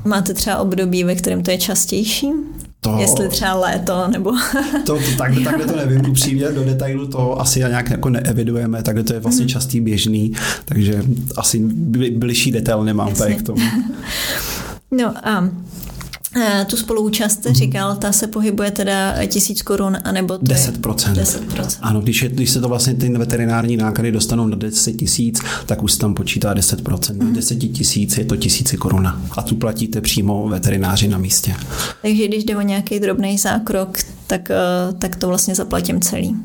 Máte 0.05 0.33
třeba 0.33 0.57
období, 0.57 1.03
ve 1.03 1.15
kterém 1.15 1.43
to 1.43 1.51
je 1.51 1.57
častější? 1.57 2.27
To, 2.91 3.01
Jestli 3.01 3.29
třeba 3.29 3.53
léto, 3.53 4.07
nebo... 4.07 4.31
to, 4.85 4.95
to, 4.95 5.17
takhle, 5.17 5.43
takhle 5.43 5.65
to 5.65 5.75
nevím, 5.75 6.09
upřímně 6.09 6.51
do 6.51 6.63
detailu 6.63 7.07
to 7.07 7.41
asi 7.41 7.59
nějak 7.59 7.89
jako 7.89 8.09
neevidujeme, 8.09 8.83
takhle 8.83 9.03
to 9.03 9.13
je 9.13 9.19
vlastně 9.19 9.43
mm. 9.43 9.49
častý 9.49 9.81
běžný, 9.81 10.33
takže 10.65 11.03
asi 11.37 11.59
bližší 12.15 12.51
detail 12.51 12.83
nemám 12.83 13.13
tady 13.13 13.35
k 13.35 13.41
tomu. 13.41 13.61
No 14.91 15.13
a 15.27 15.49
Eh, 15.49 15.51
tu 16.67 16.77
spoluúčast 16.77 17.43
mm-hmm. 17.43 17.53
říkal, 17.53 17.95
ta 17.95 18.11
se 18.11 18.27
pohybuje 18.27 18.71
teda 18.71 19.25
tisíc 19.25 19.61
korun, 19.61 19.97
anebo 20.03 20.37
to 20.37 20.45
10%. 20.45 21.17
Je 21.17 21.23
10%. 21.23 21.77
Ano, 21.81 22.01
když, 22.01 22.21
je, 22.21 22.29
když 22.29 22.49
se 22.49 22.61
to 22.61 22.69
vlastně 22.69 22.93
ty 22.93 23.09
veterinární 23.09 23.77
náklady 23.77 24.11
dostanou 24.11 24.47
na 24.47 24.55
10 24.55 24.93
tisíc, 24.93 25.39
tak 25.65 25.83
už 25.83 25.91
se 25.91 25.99
tam 25.99 26.13
počítá 26.13 26.53
10%. 26.53 26.83
Mm-hmm. 26.83 27.31
10 27.31 27.55
tisíc 27.55 28.17
je 28.17 28.25
to 28.25 28.35
tisíci 28.35 28.77
koruna. 28.77 29.21
A 29.37 29.41
tu 29.41 29.55
platíte 29.55 30.01
přímo 30.01 30.49
veterináři 30.49 31.07
na 31.07 31.17
místě. 31.17 31.55
Takže 32.01 32.27
když 32.27 32.43
jde 32.43 32.57
o 32.57 32.61
nějaký 32.61 32.99
drobný 32.99 33.37
zákrok, 33.37 33.97
tak, 34.27 34.51
eh, 34.51 34.93
tak 34.99 35.15
to 35.15 35.27
vlastně 35.27 35.55
zaplatím 35.55 36.01
celý. 36.01 36.35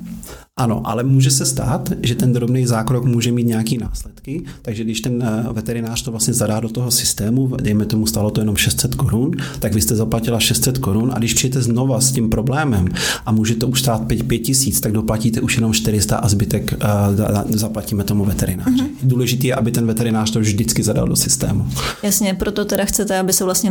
Ano, 0.57 0.83
ale 0.85 1.05
může 1.05 1.31
se 1.31 1.47
stát, 1.47 1.93
že 2.03 2.15
ten 2.15 2.33
drobný 2.33 2.67
zákrok 2.67 3.05
může 3.05 3.33
mít 3.33 3.47
nějaký 3.47 3.79
následky, 3.79 4.45
takže 4.63 4.85
když 4.85 5.01
ten 5.01 5.23
eh, 5.23 5.53
veterinář 5.53 6.03
to 6.03 6.11
vlastně 6.11 6.35
zadá 6.35 6.61
do 6.61 6.69
toho 6.69 6.91
systému, 6.91 7.57
dejme 7.63 7.85
tomu 7.85 8.07
stalo 8.07 8.31
to 8.31 8.41
jenom 8.41 8.57
600 8.57 8.95
korun, 8.95 9.31
tak 9.59 9.75
vy 9.75 9.81
jste 9.81 9.97
zaplatila 9.97 10.41
600 10.41 10.79
korun 10.79 11.13
a 11.15 11.19
když 11.19 11.35
přijete 11.35 11.63
znova 11.63 12.01
s 12.01 12.13
tím 12.13 12.31
problémem 12.31 12.89
a 13.27 13.33
může 13.33 13.55
to 13.55 13.69
už 13.69 13.81
stát 13.81 14.07
5, 14.07 14.23
5 14.23 14.39
tisíc, 14.39 14.81
tak 14.81 14.93
doplatíte 14.93 15.41
už 15.41 15.57
jenom 15.57 15.73
400 15.73 16.17
a 16.17 16.29
zbytek 16.29 16.75
uh, 16.75 17.51
zaplatíme 17.51 18.05
tomu 18.05 18.25
veterináři. 18.25 18.71
Mm-hmm. 18.71 18.89
Důležité 19.03 19.47
je, 19.47 19.55
aby 19.55 19.71
ten 19.71 19.87
veterinář 19.87 20.31
to 20.31 20.41
vždycky 20.41 20.83
zadal 20.83 21.09
do 21.09 21.17
systému. 21.17 21.67
Jasně, 22.03 22.35
proto 22.35 22.65
teda 22.65 22.85
chcete, 22.85 23.19
aby 23.19 23.33
se 23.33 23.45
vlastně 23.45 23.71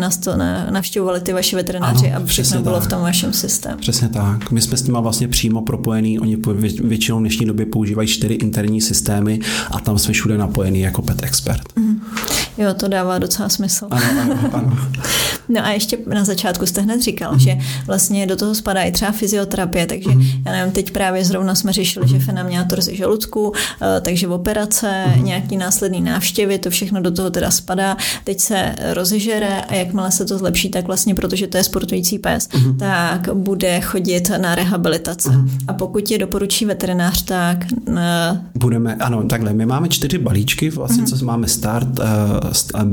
navštěvovali 0.71 1.21
ty 1.21 1.33
vaši 1.33 1.55
veterináři, 1.55 2.07
ano, 2.07 2.17
aby 2.17 2.27
všechno 2.27 2.61
bylo 2.61 2.81
v 2.81 2.87
tom 2.87 3.01
vašem 3.01 3.33
systému. 3.33 3.77
Přesně 3.77 4.09
tak. 4.09 4.51
My 4.51 4.61
jsme 4.61 4.77
s 4.77 4.83
nimi 4.83 4.97
vlastně 5.01 5.27
přímo 5.27 5.61
propojení, 5.61 6.19
oni 6.19 6.37
většinou 6.79 7.17
v 7.17 7.21
dnešní 7.21 7.45
době 7.45 7.65
používají 7.65 8.07
čtyři 8.07 8.33
interní 8.33 8.81
systémy 8.81 9.39
a 9.71 9.79
tam 9.79 9.97
jsme 9.97 10.13
všude 10.13 10.37
napojení 10.37 10.81
jako 10.81 11.01
pet 11.01 11.23
expert. 11.23 11.61
Mm. 11.75 11.90
Jo, 12.57 12.73
to 12.73 12.87
dává 12.87 13.19
docela 13.19 13.49
smysl. 13.49 13.87
Ano, 13.91 14.21
ano, 14.21 14.49
ano. 14.53 14.77
no 15.49 15.65
a 15.65 15.69
ještě 15.69 15.97
na 16.07 16.25
začátku 16.25 16.65
jste 16.65 16.81
hned 16.81 17.01
říkal, 17.01 17.33
mm. 17.33 17.39
že 17.39 17.57
vlastně 17.87 18.27
do 18.27 18.35
toho 18.35 18.55
spadá 18.55 18.81
i 18.81 18.91
třeba 18.91 19.11
fyzioterapie, 19.11 19.85
takže 19.85 20.09
mm. 20.09 20.21
já 20.45 20.51
nevím, 20.51 20.73
teď 20.73 20.91
právě 20.91 21.25
zrovna 21.25 21.55
jsme 21.55 21.73
řešili, 21.73 22.05
mm. 22.05 22.11
že 22.11 22.19
Fena 22.19 22.43
měla 22.43 22.65
torzi 22.65 22.95
žaludku, 22.95 23.53
eh, 23.81 24.01
takže 24.01 24.27
operace, 24.27 25.05
mm. 25.17 25.25
nějaký 25.25 25.57
následný 25.57 26.01
návštěvy, 26.01 26.59
to 26.59 26.69
všechno 26.69 27.01
do 27.01 27.11
toho 27.11 27.29
teda 27.29 27.51
spadá. 27.51 27.97
Teď 28.23 28.39
se 28.39 28.75
rozežere 28.93 29.61
a 29.61 29.75
jakmile 29.75 30.11
se 30.11 30.25
to 30.25 30.37
zlepší, 30.37 30.69
tak 30.69 30.87
vlastně, 30.87 31.15
protože 31.15 31.47
to 31.47 31.57
je 31.57 31.63
sportující 31.63 32.19
pes, 32.19 32.49
mm. 32.53 32.77
tak 32.77 33.29
bude 33.33 33.81
chodit 33.81 34.31
na 34.37 34.55
rehabilitace. 34.55 35.29
Mm. 35.29 35.49
A 35.67 35.73
pokud 35.73 36.11
je 36.11 36.17
doporučí 36.17 36.65
veterinář, 36.65 37.21
tak... 37.21 37.57
Ne... 37.89 38.45
Budeme, 38.55 38.95
ano, 38.95 39.23
takhle, 39.23 39.53
my 39.53 39.65
máme 39.65 39.89
čtyři 39.89 40.17
balíčky, 40.17 40.69
vlastně, 40.69 41.01
mm. 41.01 41.07
co 41.07 41.25
máme 41.25 41.47
start, 41.81 41.99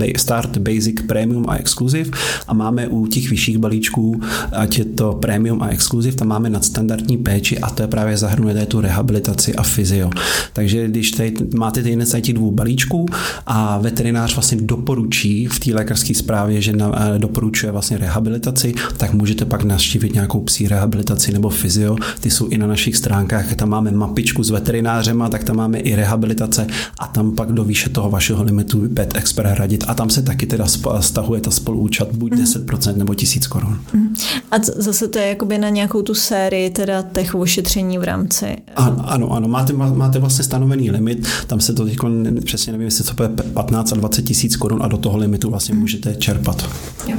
uh, 0.07 0.13
start, 0.17 0.59
basic, 0.59 1.03
premium 1.07 1.45
a 1.49 1.57
exclusive 1.57 2.11
a 2.47 2.55
máme 2.55 2.89
u 2.89 3.07
těch 3.07 3.31
vyšších 3.31 3.59
balíčků, 3.59 4.21
ať 4.53 4.79
je 4.79 4.85
to 4.85 5.13
premium 5.13 5.63
a 5.63 5.69
exclusive, 5.69 6.17
tam 6.17 6.29
máme 6.29 6.51
nadstandardní 6.51 7.17
péči 7.17 7.59
a 7.59 7.71
to 7.71 7.83
je 7.83 7.89
právě 7.89 8.17
zahrnuje 8.17 8.67
tu 8.67 8.81
rehabilitaci 8.81 9.55
a 9.55 9.63
fyzio. 9.63 10.11
Takže 10.53 10.89
když 10.89 11.11
tady 11.11 11.35
máte 11.57 11.83
ty 11.83 11.99
z 12.07 12.21
těch 12.21 12.35
dvou 12.35 12.51
balíčků 12.51 13.07
a 13.47 13.79
veterinář 13.79 14.35
vlastně 14.35 14.59
doporučí 14.61 15.47
v 15.47 15.59
té 15.59 15.75
lékařské 15.75 16.15
zprávě, 16.15 16.61
že 16.61 16.77
na, 16.77 16.89
uh, 16.89 17.19
doporučuje 17.19 17.73
vlastně 17.73 17.99
rehabilitaci, 17.99 18.75
tak 18.97 19.15
můžete 19.15 19.45
pak 19.45 19.65
navštívit 19.65 20.15
nějakou 20.15 20.41
psí 20.41 20.69
rehabilitaci 20.69 21.33
nebo 21.33 21.49
fyzio. 21.49 21.97
Ty 22.21 22.31
jsou 22.31 22.49
i 22.49 22.59
na 22.59 22.67
našich 22.67 22.97
stránkách, 22.97 23.55
tam 23.55 23.69
máme 23.69 23.91
mapičku 23.91 24.43
s 24.43 24.51
veterinářema, 24.51 25.29
tak 25.29 25.45
tam 25.45 25.57
máme 25.57 25.79
i 25.79 25.95
rehabilitace 25.95 26.67
a 26.99 27.07
tam 27.07 27.35
pak 27.35 27.53
do 27.53 27.65
výše 27.65 27.91
toho 27.91 28.11
vašeho 28.11 28.43
limitu 28.43 28.78
Pet 28.95 29.17
Expert 29.17 29.59
radit 29.59 29.85
a 29.89 29.95
tam 29.95 30.11
se 30.11 30.23
taky 30.23 30.47
teda 30.47 30.67
stahuje 31.01 31.41
ta 31.41 31.51
spoluúčast 31.51 32.11
buď 32.13 32.33
mm. 32.33 32.39
10% 32.39 32.97
nebo 32.97 33.15
1000 33.15 33.47
korun. 33.47 33.81
Mm. 33.93 34.15
A 34.51 34.57
zase 34.77 35.09
to 35.09 35.19
je 35.19 35.29
jakoby 35.29 35.59
na 35.59 35.69
nějakou 35.69 36.03
tu 36.03 36.15
sérii 36.15 36.71
teda 36.71 37.03
těch 37.03 37.35
ošetření 37.35 37.99
v 37.99 38.05
rámci. 38.05 38.57
Ano, 38.77 39.05
ano, 39.07 39.33
ano. 39.33 39.49
Máte, 39.49 39.73
máte 39.73 40.19
vlastně 40.19 40.45
stanovený 40.45 40.91
limit, 40.91 41.27
tam 41.47 41.61
se 41.61 41.73
to 41.73 41.85
teď 41.85 41.97
přesně 42.45 42.73
nevím, 42.73 42.85
jestli 42.85 43.05
to 43.05 43.15
bude 43.15 43.29
15 43.29 43.93
a 43.93 43.97
20 43.97 44.23
tisíc 44.23 44.57
korun 44.57 44.83
a 44.83 44.89
do 44.89 44.97
toho 44.97 45.19
limitu 45.19 45.51
vlastně 45.51 45.75
mm. 45.75 45.81
můžete 45.81 46.15
čerpat. 46.15 46.69
Jo. 47.07 47.17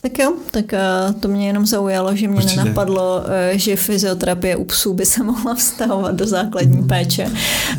Tak 0.00 0.18
jo, 0.18 0.32
tak 0.50 0.64
uh, 0.72 1.20
to 1.20 1.28
mě 1.28 1.46
jenom 1.46 1.66
zaujalo, 1.66 2.16
že 2.16 2.28
mě 2.28 2.36
Určitě. 2.36 2.56
nenapadlo, 2.56 3.18
uh, 3.18 3.58
že 3.58 3.76
fyzioterapie 3.76 4.56
u 4.56 4.64
psů 4.64 4.94
by 4.94 5.06
se 5.06 5.24
mohla 5.24 5.54
vztahovat 5.54 6.14
do 6.14 6.26
základní 6.26 6.76
mm. 6.76 6.88
péče. 6.88 7.30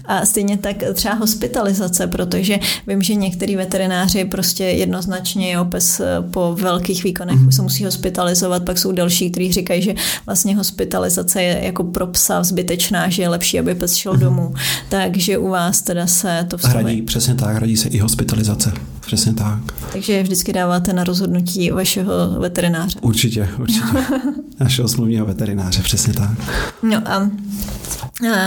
A 0.06 0.26
stejně 0.26 0.58
tak 0.58 0.76
třeba 0.94 1.14
hospitalizace, 1.14 2.08
protože 2.08 2.60
vím, 2.88 3.02
že 3.02 3.16
některý 3.16 3.56
veterináři 3.56 4.26
prostě 4.26 4.64
jednoznačně 4.64 5.52
jo, 5.52 5.66
pes 5.66 6.00
eh, 6.00 6.06
po 6.32 6.56
velkých 6.60 7.04
výkonech 7.04 7.40
mm. 7.40 7.52
se 7.52 7.62
musí 7.62 7.86
hospitalizovat, 7.86 8.64
pak 8.64 8.78
jsou 8.78 8.92
další, 8.92 9.32
kteří 9.32 9.52
říkají, 9.52 9.82
že 9.82 9.94
vlastně 10.26 10.56
hospitalizace 10.56 11.44
je 11.44 11.60
jako 11.64 11.84
pro 11.84 12.08
psa 12.08 12.44
zbytečná, 12.44 13.10
že 13.10 13.22
je 13.22 13.30
lepší, 13.30 13.60
aby 13.60 13.76
pes 13.76 13.96
šel 13.96 14.14
mm. 14.14 14.20
domů. 14.20 14.54
Takže 14.90 15.38
u 15.38 15.48
vás 15.48 15.82
teda 15.82 16.08
se 16.08 16.46
to 16.50 16.58
vztahuje. 16.58 16.84
Hradí, 16.84 17.02
přesně 17.02 17.36
tak, 17.36 17.56
hradí 17.56 17.78
se 17.78 17.90
i 17.90 18.00
hospitalizace. 18.00 18.72
Přesně 19.10 19.34
tak. 19.34 19.60
Takže 19.94 20.24
vždycky 20.24 20.54
dáváte 20.54 20.94
na 20.94 21.04
rozhodnutí 21.04 21.72
vašeho 21.72 22.40
veterináře. 22.40 23.00
Určitě, 23.02 23.50
určitě. 23.60 23.86
Našeho 24.60 24.88
smluvního 24.88 25.26
veterináře, 25.26 25.84
přesně 25.84 26.14
tak. 26.14 26.30
No 26.84 26.98
a 27.06 27.30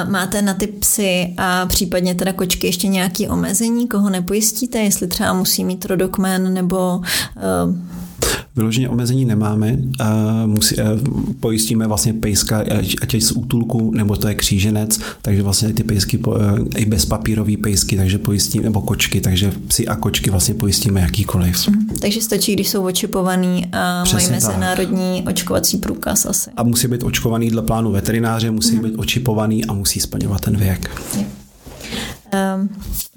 Máte 0.08 0.42
na 0.42 0.54
ty 0.54 0.66
psy 0.66 1.34
a 1.38 1.66
případně 1.66 2.14
teda 2.14 2.32
kočky 2.32 2.66
ještě 2.66 2.88
nějaké 2.88 3.28
omezení, 3.28 3.88
koho 3.88 4.10
nepojistíte, 4.10 4.78
jestli 4.78 5.06
třeba 5.06 5.32
musí 5.32 5.64
mít 5.64 5.84
rodokmen 5.84 6.54
nebo 6.54 6.96
uh, 6.96 7.02
Vyloženě 8.56 8.88
omezení 8.88 9.24
nemáme, 9.24 9.78
musí, 10.46 10.76
pojistíme 11.40 11.86
vlastně 11.86 12.12
pejska, 12.12 12.64
ať 13.02 13.14
je 13.14 13.20
z 13.20 13.32
útulku, 13.32 13.90
nebo 13.90 14.16
to 14.16 14.28
je 14.28 14.34
kříženec, 14.34 15.00
takže 15.22 15.42
vlastně 15.42 15.72
ty 15.72 15.82
pejsky, 15.82 16.20
i 16.76 16.84
bezpapírový 16.84 17.56
pejsky, 17.56 17.96
takže 17.96 18.18
pojistíme, 18.18 18.64
nebo 18.64 18.80
kočky, 18.80 19.20
takže 19.20 19.52
psy 19.68 19.86
a 19.86 19.96
kočky 19.96 20.30
vlastně 20.30 20.54
pojistíme 20.54 21.00
jakýkoliv. 21.00 21.68
Mm, 21.68 21.86
takže 22.00 22.20
stačí, 22.20 22.52
když 22.54 22.68
jsou 22.68 22.86
očipovaný 22.86 23.66
a 23.72 24.02
Přesně 24.04 24.30
mají 24.30 24.44
mezinárodní 24.44 25.22
tak. 25.22 25.32
očkovací 25.32 25.76
průkaz 25.76 26.26
asi. 26.26 26.50
A 26.56 26.62
musí 26.62 26.88
být 26.88 27.02
očkovaný 27.02 27.50
dle 27.50 27.62
plánu 27.62 27.92
veterináře, 27.92 28.50
musí 28.50 28.76
mm. 28.76 28.82
být 28.82 28.94
očipovaný 28.96 29.64
a 29.64 29.72
musí 29.72 30.00
splňovat 30.00 30.40
ten 30.40 30.56
věk. 30.56 30.90
Um, 31.16 31.41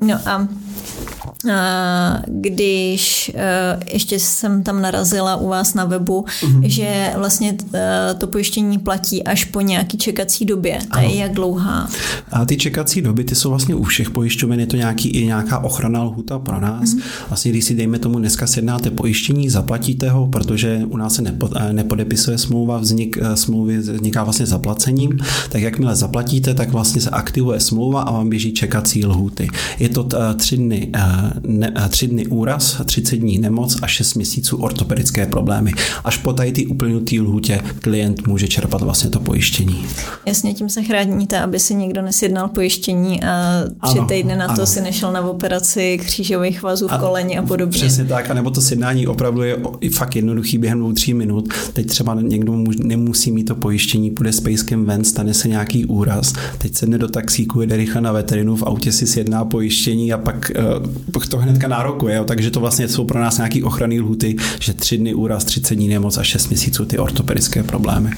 no 0.01 0.15
a 0.25 0.47
když 2.27 3.31
e, 3.35 3.79
ještě 3.93 4.19
jsem 4.19 4.63
tam 4.63 4.81
narazila 4.81 5.35
u 5.35 5.47
vás 5.47 5.73
na 5.73 5.85
webu, 5.85 6.25
mm-hmm. 6.25 6.61
že 6.63 7.13
vlastně 7.17 7.57
e, 7.73 8.13
to 8.17 8.27
pojištění 8.27 8.77
platí 8.77 9.23
až 9.23 9.45
po 9.45 9.61
nějaký 9.61 9.97
čekací 9.97 10.45
době. 10.45 10.79
A 10.91 11.01
je 11.01 11.15
jak 11.15 11.33
dlouhá? 11.33 11.89
A 12.31 12.45
ty 12.45 12.57
čekací 12.57 13.01
doby, 13.01 13.23
ty 13.23 13.35
jsou 13.35 13.49
vlastně 13.49 13.75
u 13.75 13.83
všech 13.83 14.09
pojišťoven, 14.09 14.59
je 14.59 14.65
to 14.65 14.77
nějaký, 14.77 15.09
i 15.09 15.25
nějaká 15.25 15.59
ochrana 15.59 16.03
lhuta 16.03 16.39
pro 16.39 16.61
nás. 16.61 16.89
Mm-hmm. 16.89 17.01
Vlastně 17.29 17.51
když 17.51 17.65
si 17.65 17.75
dejme 17.75 17.99
tomu 17.99 18.19
dneska 18.19 18.47
sjednáte 18.47 18.91
pojištění, 18.91 19.49
zaplatíte 19.49 20.09
ho, 20.09 20.27
protože 20.27 20.81
u 20.87 20.97
nás 20.97 21.13
se 21.13 21.21
nepo, 21.21 21.49
e, 21.55 21.73
nepodepisuje 21.73 22.37
smlouva, 22.37 22.77
vznik 22.77 23.17
smlouvy 23.35 23.77
vzniká 23.77 24.23
vlastně 24.23 24.45
zaplacením, 24.45 25.19
tak 25.49 25.61
jakmile 25.61 25.95
zaplatíte, 25.95 26.53
tak 26.53 26.71
vlastně 26.71 27.01
se 27.01 27.09
aktivuje 27.09 27.59
smlouva 27.59 28.01
a 28.01 28.11
vám 28.11 28.29
běží 28.29 28.53
čekací 28.53 29.04
lhuty. 29.05 29.47
Je 29.79 29.89
to 29.89 30.09
tři 30.35 30.57
dny 30.57 30.91
ne, 31.47 31.73
tři 31.89 32.07
dny 32.07 32.27
úraz, 32.27 32.81
30 32.85 33.15
dní 33.15 33.37
nemoc 33.37 33.77
a 33.81 33.87
6 33.87 34.13
měsíců 34.13 34.57
ortopedické 34.57 35.25
problémy. 35.25 35.71
Až 36.03 36.17
po 36.17 36.33
tady 36.33 36.51
ty 36.51 36.67
uplynutý 36.67 37.21
lhůtě 37.21 37.61
klient 37.81 38.27
může 38.27 38.47
čerpat 38.47 38.81
vlastně 38.81 39.09
to 39.09 39.19
pojištění. 39.19 39.85
Jasně, 40.25 40.53
tím 40.53 40.69
se 40.69 40.83
chráníte, 40.83 41.39
aby 41.39 41.59
si 41.59 41.75
někdo 41.75 42.01
nesjednal 42.01 42.47
pojištění 42.47 43.23
a 43.23 43.63
tři 43.87 43.99
ano, 43.99 44.07
týdny 44.07 44.35
na 44.35 44.47
to 44.47 44.53
ano. 44.53 44.65
si 44.65 44.81
nešel 44.81 45.11
na 45.11 45.21
operaci 45.21 45.99
křížových 46.05 46.63
vazů 46.63 46.87
v 46.87 46.97
koleni 46.99 47.37
a 47.37 47.41
podobně. 47.41 47.77
Přesně 47.77 48.05
tak, 48.05 48.29
anebo 48.29 48.51
to 48.51 48.61
sjednání 48.61 49.07
opravdu 49.07 49.43
je 49.43 49.57
fakt 49.91 50.15
jednoduchý 50.15 50.57
během 50.57 50.79
dvou, 50.79 50.93
tří 50.93 51.13
minut. 51.13 51.49
Teď 51.73 51.87
třeba 51.87 52.17
někdo 52.21 52.63
nemusí 52.83 53.31
mít 53.31 53.43
to 53.43 53.55
pojištění, 53.55 54.11
půjde 54.11 54.33
s 54.33 54.39
pejskem 54.39 54.85
ven, 54.85 55.03
stane 55.03 55.33
se 55.33 55.47
nějaký 55.47 55.85
úraz, 55.85 56.33
teď 56.57 56.75
sedne 56.75 56.97
do 56.97 57.07
taxíku, 57.07 57.61
jede 57.61 57.77
rychle 57.77 58.01
na 58.01 58.11
veterinu, 58.11 58.55
v 58.55 58.63
autě 58.63 58.91
si 58.95 59.07
sjedná 59.07 59.45
pojištění 59.45 60.13
a 60.13 60.17
pak 60.17 60.51
uh, 61.15 61.23
to 61.29 61.37
hnedka 61.37 61.67
nárokuje, 61.67 62.15
jo, 62.15 62.23
takže 62.23 62.51
to 62.51 62.59
vlastně 62.59 62.87
jsou 62.87 63.05
pro 63.05 63.19
nás 63.19 63.37
nějaký 63.37 63.63
ochranný 63.63 64.01
lhuty, 64.01 64.35
že 64.59 64.73
tři 64.73 64.97
dny 64.97 65.13
úraz, 65.13 65.43
30 65.43 65.75
dní 65.75 65.87
nemoc 65.87 66.17
a 66.17 66.23
6 66.23 66.49
měsíců 66.49 66.85
ty 66.85 66.97
ortopedické 66.97 67.63
problémy. 67.63 68.11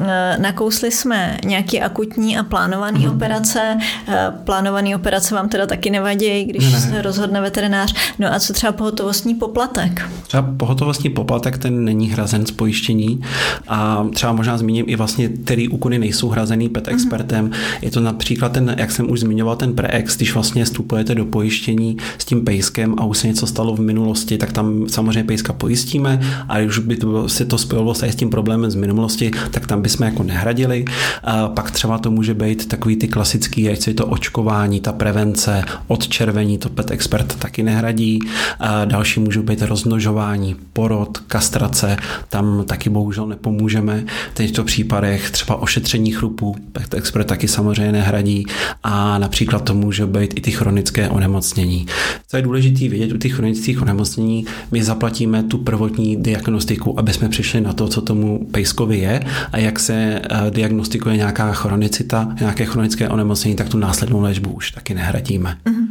Eh, 0.00 0.36
nakousli 0.40 0.90
jsme 0.90 1.38
nějaký 1.44 1.80
akutní 1.80 2.38
a 2.38 2.42
plánované 2.42 2.98
hmm. 2.98 3.10
operace. 3.10 3.78
Eh, 4.08 4.32
plánované 4.44 4.96
operace 4.96 5.34
vám 5.34 5.48
teda 5.48 5.66
taky 5.66 5.90
nevadí, 5.90 6.44
když 6.44 6.72
ne, 6.72 6.80
se 6.80 7.02
rozhodne 7.02 7.40
veterinář. 7.40 7.94
No 8.18 8.34
a 8.34 8.40
co 8.40 8.52
třeba 8.52 8.72
pohotovostní 8.72 9.34
poplatek? 9.34 10.02
Třeba 10.22 10.42
pohotovostní 10.56 11.10
poplatek, 11.10 11.58
ten 11.58 11.84
není 11.84 12.08
hrazen 12.08 12.46
z 12.46 12.50
pojištění 12.50 13.20
a 13.68 14.06
třeba 14.14 14.32
možná 14.32 14.58
zmíním 14.58 14.84
i 14.88 14.96
vlastně, 14.96 15.28
který 15.28 15.68
úkony 15.68 15.98
nejsou 15.98 16.28
hrazený 16.28 16.68
pet 16.68 16.86
mhm. 16.86 16.96
expertem. 16.96 17.44
Hmm. 17.44 17.54
Je 17.82 17.90
to 17.90 18.00
například 18.00 18.52
ten, 18.52 18.74
jak 18.78 18.90
jsem 18.90 19.10
už 19.10 19.20
zmiňoval, 19.20 19.56
ten 19.56 19.74
preex, 20.02 20.16
když 20.16 20.34
vlastně 20.34 20.64
vstupujete 20.64 21.14
do 21.14 21.24
pojištění 21.24 21.96
s 22.18 22.24
tím 22.24 22.44
pejskem 22.44 22.94
a 22.98 23.04
už 23.04 23.18
se 23.18 23.26
něco 23.26 23.46
stalo 23.46 23.76
v 23.76 23.80
minulosti, 23.80 24.38
tak 24.38 24.52
tam 24.52 24.88
samozřejmě 24.88 25.24
pejska 25.24 25.52
pojistíme, 25.52 26.20
a 26.48 26.60
když 26.60 26.78
by 26.78 26.96
to, 26.96 27.28
se 27.28 27.44
to 27.44 27.58
spojilo 27.58 27.94
s 27.94 28.14
tím 28.16 28.30
problémem 28.30 28.70
z 28.70 28.74
minulosti, 28.74 29.30
tak 29.50 29.66
tam 29.66 29.82
bychom 29.82 30.06
jako 30.06 30.22
nehradili. 30.22 30.84
A 31.24 31.48
pak 31.48 31.70
třeba 31.70 31.98
to 31.98 32.10
může 32.10 32.34
být 32.34 32.68
takový 32.68 32.96
ty 32.96 33.08
klasický, 33.08 33.68
ať 33.68 33.86
je 33.86 33.94
to 33.94 34.06
očkování, 34.06 34.80
ta 34.80 34.92
prevence, 34.92 35.64
odčervení, 35.86 36.58
to 36.58 36.68
Pet 36.68 36.90
Expert 36.90 37.34
taky 37.38 37.62
nehradí. 37.62 38.18
A 38.60 38.84
další 38.84 39.20
můžou 39.20 39.42
být 39.42 39.62
rozmnožování, 39.62 40.56
porod, 40.72 41.18
kastrace, 41.18 41.96
tam 42.28 42.64
taky 42.66 42.90
bohužel 42.90 43.26
nepomůžeme. 43.26 44.04
V 44.32 44.34
těchto 44.34 44.64
případech 44.64 45.30
třeba 45.30 45.62
ošetření 45.62 46.12
chrupu, 46.12 46.56
Pet 46.72 46.94
Expert 46.94 47.26
taky 47.26 47.48
samozřejmě 47.48 47.92
nehradí 47.92 48.44
a 48.82 49.18
například 49.18 49.64
to 49.64 49.74
může 49.82 50.06
být 50.06 50.38
i 50.38 50.40
ty 50.40 50.50
chronické 50.50 51.08
onemocnění. 51.08 51.86
Co 52.28 52.36
je 52.36 52.42
důležité 52.42 52.88
vědět 52.88 53.12
u 53.12 53.18
těch 53.18 53.32
chronických 53.32 53.82
onemocnění, 53.82 54.46
my 54.70 54.84
zaplatíme 54.84 55.42
tu 55.42 55.58
prvotní 55.58 56.16
diagnostiku, 56.16 56.98
aby 56.98 57.12
jsme 57.12 57.28
přišli 57.28 57.60
na 57.60 57.72
to, 57.72 57.88
co 57.88 58.00
tomu 58.00 58.48
pejskovi 58.52 58.98
je 58.98 59.20
a 59.52 59.58
jak 59.58 59.80
se 59.80 59.94
eh, 59.94 60.50
diagnostikuje 60.50 61.16
nějaká 61.16 61.52
chronicita, 61.52 62.34
nějaké 62.40 62.64
chronické 62.64 63.08
onemocnění, 63.08 63.56
tak 63.56 63.68
tu 63.68 63.78
následnou 63.78 64.20
léčbu 64.20 64.50
už 64.50 64.70
taky 64.70 64.94
nehradíme. 64.94 65.56
Mm-hmm. 65.66 65.86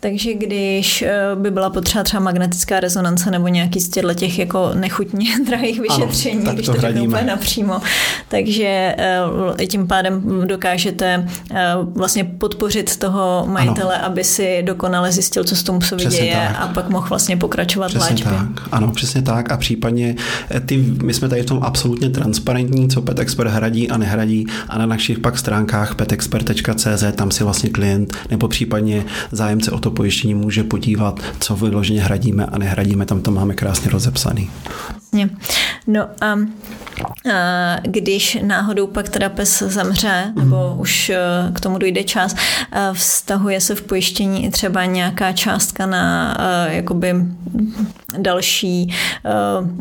Takže 0.00 0.34
když 0.34 1.02
eh, 1.02 1.20
by 1.34 1.50
byla 1.50 1.70
potřeba 1.70 2.04
třeba 2.04 2.22
magnetická 2.22 2.80
rezonance 2.80 3.30
nebo 3.30 3.48
nějaký 3.48 3.80
z 3.80 3.88
těchto 3.88 4.14
těch 4.14 4.38
jako 4.38 4.70
nechutně 4.74 5.26
drahých 5.46 5.80
vyšetření, 5.80 6.42
ano, 6.42 6.52
když 6.52 6.66
to, 6.66 6.74
to 6.74 6.80
řeknu 6.80 7.04
úplně 7.04 7.22
napřímo, 7.22 7.80
takže 8.28 8.94
eh, 9.58 9.66
tím 9.66 9.86
pádem 9.86 10.22
dokážete 10.46 11.28
vlastně 11.94 12.24
podpořit 12.24 12.96
toho 12.96 13.46
majitele, 13.50 13.96
ano. 13.96 14.06
aby 14.06 14.24
si 14.24 14.62
dokonale 14.62 15.12
zjistil, 15.12 15.44
co 15.44 15.56
s 15.56 15.62
tomu 15.62 15.78
psovi 15.78 16.06
děje 16.06 16.34
tak. 16.34 16.56
a 16.60 16.66
pak 16.66 16.88
mohl 16.88 17.08
vlastně 17.08 17.36
pokračovat 17.36 17.88
přesně 17.88 18.10
léčbě. 18.10 18.32
Tak. 18.32 18.68
Ano, 18.72 18.90
přesně 18.90 19.22
tak 19.22 19.52
a 19.52 19.56
případně 19.56 20.16
eh, 20.50 20.60
ty, 20.60 20.76
my 21.02 21.14
jsme 21.14 21.28
tady 21.28 21.42
v 21.42 21.46
tom 21.46 21.62
absolutně 21.62 22.10
transparentní, 22.10 22.88
co 22.88 23.02
PetExpert 23.02 23.50
hradí 23.50 23.90
a 23.90 23.96
nehradí 23.96 24.46
a 24.68 24.78
na 24.78 24.86
našich 24.86 25.18
pak 25.18 25.38
stránkách 25.38 25.94
petexpert.cz 25.94 27.04
tam 27.14 27.30
si 27.30 27.44
vlastně 27.44 27.70
klient 27.70 28.16
nebo 28.30 28.48
případně 28.48 29.04
zájemce 29.32 29.70
o 29.70 29.78
to 29.78 29.87
pojištění 29.90 30.34
může 30.34 30.64
podívat, 30.64 31.20
co 31.40 31.56
vyloženě 31.56 32.02
hradíme 32.02 32.46
a 32.46 32.58
nehradíme, 32.58 33.06
tam 33.06 33.22
to 33.22 33.30
máme 33.30 33.54
krásně 33.54 33.90
rozepsaný. 33.90 34.50
Jasně. 35.12 35.30
No 35.86 36.06
a 36.20 36.38
když 37.82 38.38
náhodou 38.42 38.86
pak 38.86 39.08
teda 39.08 39.28
pes 39.28 39.62
zemře, 39.66 40.32
nebo 40.36 40.72
mm. 40.74 40.80
už 40.80 41.10
e, 41.10 41.18
k 41.52 41.60
tomu 41.60 41.78
dojde 41.78 42.04
čas, 42.04 42.34
e, 42.72 42.90
vztahuje 42.92 43.60
se 43.60 43.74
v 43.74 43.82
pojištění 43.82 44.44
i 44.44 44.50
třeba 44.50 44.84
nějaká 44.84 45.32
částka 45.32 45.86
na 45.86 46.36
e, 46.40 46.74
jakoby 46.74 47.14
další, 48.18 48.94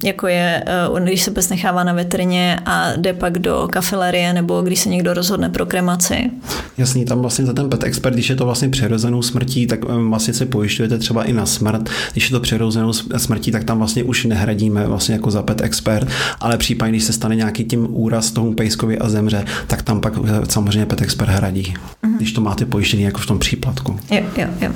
jako 0.03 0.27
je, 0.27 0.63
když 1.03 1.21
se 1.21 1.31
pes 1.31 1.49
nechává 1.49 1.83
na 1.83 1.93
veterině 1.93 2.59
a 2.65 2.91
jde 2.95 3.13
pak 3.13 3.39
do 3.39 3.67
kafilerie, 3.71 4.33
nebo 4.33 4.61
když 4.61 4.79
se 4.79 4.89
někdo 4.89 5.13
rozhodne 5.13 5.49
pro 5.49 5.65
kremaci. 5.65 6.31
Jasný, 6.77 7.05
tam 7.05 7.19
vlastně 7.19 7.45
za 7.45 7.53
ten 7.53 7.69
pet 7.69 7.83
expert, 7.83 8.13
když 8.13 8.29
je 8.29 8.35
to 8.35 8.45
vlastně 8.45 8.69
přirozenou 8.69 9.21
smrtí, 9.21 9.67
tak 9.67 9.79
vlastně 9.83 10.33
se 10.33 10.45
pojišťujete 10.45 10.97
třeba 10.97 11.23
i 11.23 11.33
na 11.33 11.45
smrt. 11.45 11.89
Když 12.11 12.29
je 12.29 12.31
to 12.31 12.39
přirozenou 12.39 12.93
smrtí, 12.93 13.51
tak 13.51 13.63
tam 13.63 13.77
vlastně 13.77 14.03
už 14.03 14.25
nehradíme 14.25 14.87
vlastně 14.87 15.15
jako 15.17 15.31
za 15.31 15.43
pet 15.43 15.61
expert, 15.61 16.07
ale 16.39 16.57
případně, 16.57 16.91
když 16.91 17.03
se 17.03 17.13
stane 17.13 17.35
nějaký 17.35 17.65
tím 17.65 17.87
úraz 17.89 18.31
tomu 18.31 18.53
pejskovi 18.53 18.99
a 18.99 19.09
zemře, 19.09 19.45
tak 19.67 19.81
tam 19.81 20.01
pak 20.01 20.13
samozřejmě 20.49 20.85
pet 20.85 21.01
expert 21.01 21.29
hradí, 21.29 21.63
mm-hmm. 21.63 22.17
když 22.17 22.33
to 22.33 22.41
máte 22.41 22.65
pojištěný 22.65 23.03
jako 23.03 23.19
v 23.19 23.25
tom 23.25 23.39
příplatku. 23.39 23.99
Jo, 24.11 24.21
jo, 24.37 24.47
jo. 24.61 24.71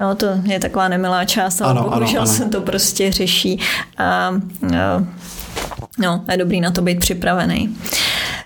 No 0.00 0.14
to 0.14 0.26
je 0.42 0.60
taková 0.60 0.88
nemilá 0.88 1.24
část, 1.24 1.62
ale 1.62 1.70
ano, 1.70 1.82
bohužel 1.82 2.22
ano, 2.22 2.30
ano. 2.30 2.38
se 2.38 2.44
to 2.44 2.60
prostě 2.60 3.12
řeší. 3.12 3.60
A, 3.98 4.30
no, 5.98 6.24
je 6.30 6.36
dobrý 6.36 6.60
na 6.60 6.70
to 6.70 6.82
být 6.82 6.98
připravený. 6.98 7.76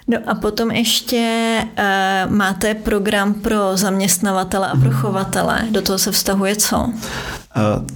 No 0.09 0.19
a 0.27 0.35
potom 0.35 0.71
ještě 0.71 1.59
uh, 1.63 2.33
máte 2.33 2.75
program 2.75 3.35
pro 3.35 3.77
zaměstnavatele 3.77 4.69
a 4.69 4.77
pro 4.77 4.91
mhm. 4.91 5.01
chovatele. 5.01 5.61
Do 5.71 5.83
toho 5.83 5.99
se 5.99 6.13
vztahuje 6.13 6.57
co? 6.57 6.93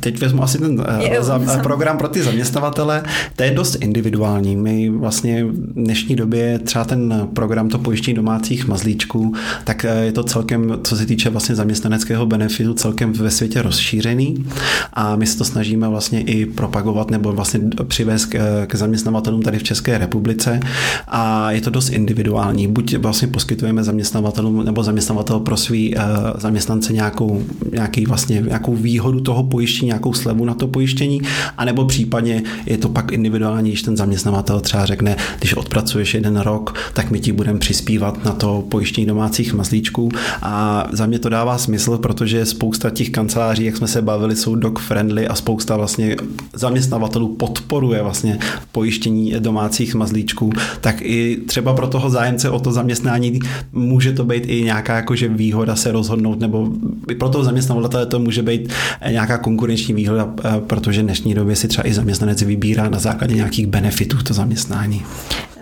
Teď 0.01 0.21
vezmu 0.21 0.43
asi 0.43 0.59
ten 0.59 0.85
eh, 0.89 1.15
jo, 1.15 1.23
za, 1.23 1.39
program 1.63 1.99
pro 1.99 2.09
ty 2.09 2.23
zaměstnavatele. 2.23 3.03
To 3.37 3.43
je 3.43 3.51
dost 3.51 3.75
individuální. 3.75 4.57
My 4.57 4.91
vlastně 4.91 5.45
v 5.45 5.73
dnešní 5.75 6.17
době 6.17 6.59
třeba 6.59 6.85
ten 6.85 7.29
program 7.35 7.69
to 7.69 7.79
pojištění 7.79 8.15
domácích 8.15 8.69
mazlíčků, 8.69 9.35
tak 9.65 9.85
eh, 9.85 10.05
je 10.05 10.13
to 10.13 10.23
celkem, 10.23 10.79
co 10.85 10.97
se 10.97 11.07
týče 11.07 11.31
vlastně 11.31 11.55
zaměstnaneckého 11.55 12.27
benefitu, 12.27 12.75
celkem 12.75 13.13
ve 13.13 13.31
světě 13.31 13.63
rozšířený 13.63 14.47
a 14.93 15.17
my 15.17 15.27
se 15.27 15.39
to 15.39 15.45
snažíme 15.45 15.89
vlastně 15.89 16.21
i 16.21 16.47
propagovat 16.47 17.11
nebo 17.11 17.33
vlastně 17.33 17.61
přivést 17.89 18.25
k, 18.25 18.67
k 18.67 18.75
zaměstnavatelům 18.75 19.43
tady 19.43 19.59
v 19.59 19.63
České 19.63 19.99
republice 19.99 20.61
a 21.09 21.51
je 21.51 21.61
to 21.61 21.71
dost 21.71 21.91
individuální. 21.91 22.69
Buď 22.69 22.97
vlastně 22.97 23.29
poskytujeme 23.29 23.85
zaměstnavatelům 23.85 24.65
nebo 24.65 24.83
zaměstnavatel 24.83 25.41
pro 25.41 25.57
svý 25.57 25.95
zaměstnance 26.35 26.93
nějakou, 26.93 27.43
nějaký 27.73 28.07
vlastně, 28.07 28.41
nějakou 28.41 28.77
výhodu 28.77 29.21
toho 29.21 29.48
pojištění, 29.49 29.87
nějakou 29.87 30.13
slevu 30.13 30.45
na 30.45 30.55
to 30.55 30.67
pojištění, 30.69 31.21
anebo 31.57 31.85
případně 31.85 32.43
je 32.67 32.79
to 32.79 32.89
pak 32.89 33.13
individuální, 33.13 33.71
když 33.71 33.83
ten 33.83 33.97
zaměstnavatel 33.97 34.61
třeba 34.61 34.87
řekne, 34.87 35.17
když 35.39 35.55
odpracuješ 35.55 36.15
jeden 36.15 36.37
rok, 36.41 36.75
tak 36.93 37.11
my 37.11 37.21
ti 37.21 37.33
budeme 37.33 37.59
přispívat 37.59 38.25
na 38.25 38.33
to 38.33 38.65
pojištění 38.69 39.07
domácích 39.07 39.55
mazlíčků. 39.55 40.09
A 40.43 40.87
za 40.93 41.07
mě 41.07 41.19
to 41.19 41.29
dává 41.29 41.59
smysl, 41.59 41.99
protože 41.99 42.47
spousta 42.47 42.91
těch 42.91 43.11
kanceláří, 43.11 43.65
jak 43.65 43.77
jsme 43.77 43.89
se 43.89 44.03
bavili, 44.03 44.37
jsou 44.37 44.55
dog 44.55 44.79
friendly 44.79 45.29
a 45.29 45.35
spousta 45.35 45.77
vlastně 45.77 46.17
zaměstnavatelů 46.53 47.37
podporuje 47.37 48.03
vlastně 48.03 48.39
pojištění 48.73 49.35
domácích 49.39 49.95
mazlíčků, 49.95 50.53
tak 50.81 51.03
i 51.03 51.37
třeba 51.47 51.75
pro 51.75 51.87
toho 51.87 52.11
zájemce 52.11 52.51
o 52.51 52.61
to 52.61 52.73
zaměstnání 52.73 53.39
může 53.73 54.13
to 54.13 54.25
být 54.25 54.45
i 54.47 54.63
nějaká 54.63 54.97
jakože 54.97 55.29
výhoda 55.29 55.77
se 55.77 55.93
rozhodnout, 55.93 56.41
nebo 56.41 56.69
i 57.11 57.15
pro 57.15 57.29
toho 57.29 57.45
zaměstnavatele 57.45 58.07
to 58.07 58.19
může 58.19 58.43
být 58.43 58.73
nějaká 59.11 59.38
konkurenční 59.39 59.95
výhoda, 59.95 60.35
eh, 60.45 60.61
protože 60.67 61.01
v 61.03 61.05
dnešní 61.05 61.35
době 61.35 61.57
si 61.57 61.69
třeba 61.69 61.89
i 61.89 61.95
zaměstnanec 61.95 62.43
vybírá 62.43 62.89
na 62.89 62.99
základě 62.99 63.35
nějakých 63.35 63.67
benefitů 63.67 64.23
to 64.23 64.35
zaměstnání. 64.35 65.03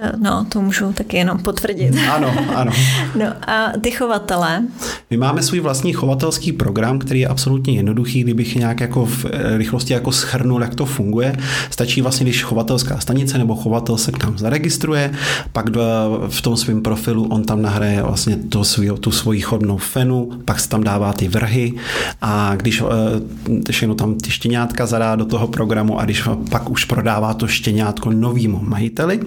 Eh, 0.00 0.12
no, 0.16 0.46
to 0.48 0.61
můžu 0.62 0.92
taky 0.92 1.16
jenom 1.16 1.38
potvrdit. 1.38 1.94
Ano, 2.11 2.35
ano. 2.54 2.72
No 3.14 3.26
a 3.46 3.72
ty 3.80 3.90
chovatele? 3.90 4.62
My 5.11 5.16
máme 5.16 5.42
svůj 5.42 5.61
vlastní 5.61 5.92
chovatelský 5.92 6.52
program, 6.52 6.98
který 6.98 7.20
je 7.20 7.28
absolutně 7.28 7.74
jednoduchý, 7.74 8.20
kdybych 8.20 8.56
nějak 8.56 8.80
jako 8.80 9.06
v 9.06 9.24
eh, 9.24 9.59
rychlosti 9.59 9.92
jako 9.92 10.12
schrnul, 10.12 10.62
jak 10.62 10.74
to 10.74 10.85
funguje. 10.85 11.37
Stačí 11.70 12.02
vlastně, 12.02 12.24
když 12.24 12.42
chovatelská 12.42 13.00
stanice 13.00 13.38
nebo 13.38 13.54
chovatel 13.54 13.98
se 13.98 14.12
k 14.12 14.24
nám 14.24 14.38
zaregistruje, 14.38 15.12
pak 15.52 15.66
v 16.28 16.42
tom 16.42 16.56
svém 16.56 16.82
profilu 16.82 17.26
on 17.28 17.44
tam 17.44 17.62
nahraje 17.62 18.02
vlastně 18.02 18.37
to 18.37 18.64
svý, 18.64 18.90
tu 19.00 19.11
svoji 19.11 19.40
chodnou 19.40 19.76
fenu, 19.76 20.30
pak 20.44 20.61
se 20.61 20.68
tam 20.68 20.85
dává 20.85 21.12
ty 21.12 21.28
vrhy 21.28 21.72
a 22.20 22.56
když 22.56 22.82
všechno 23.70 23.94
tam 23.94 24.14
ty 24.14 24.30
štěňátka 24.30 24.87
zadá 24.87 25.16
do 25.16 25.24
toho 25.24 25.48
programu 25.48 26.00
a 26.00 26.04
když 26.04 26.22
pak 26.50 26.70
už 26.70 26.85
prodává 26.85 27.35
to 27.35 27.46
štěňátko 27.46 28.11
novýmu 28.11 28.61
majiteli, 28.62 29.20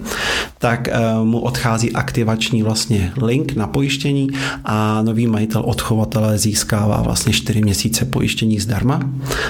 tak 0.60 0.88
eh, 0.88 1.00
mu 1.24 1.40
odchází 1.40 1.92
aktivační 1.92 2.62
vlastně 2.62 3.12
link 3.22 3.56
na 3.56 3.66
pojištění 3.66 4.28
a 4.64 5.02
nový 5.02 5.26
majitel 5.26 5.62
od 5.66 5.80
chovatele 5.80 6.38
získává 6.38 7.02
vlastně 7.02 7.32
4 7.32 7.62
měsíce 7.62 8.04
pojištění 8.04 8.60
zdarma. 8.60 9.00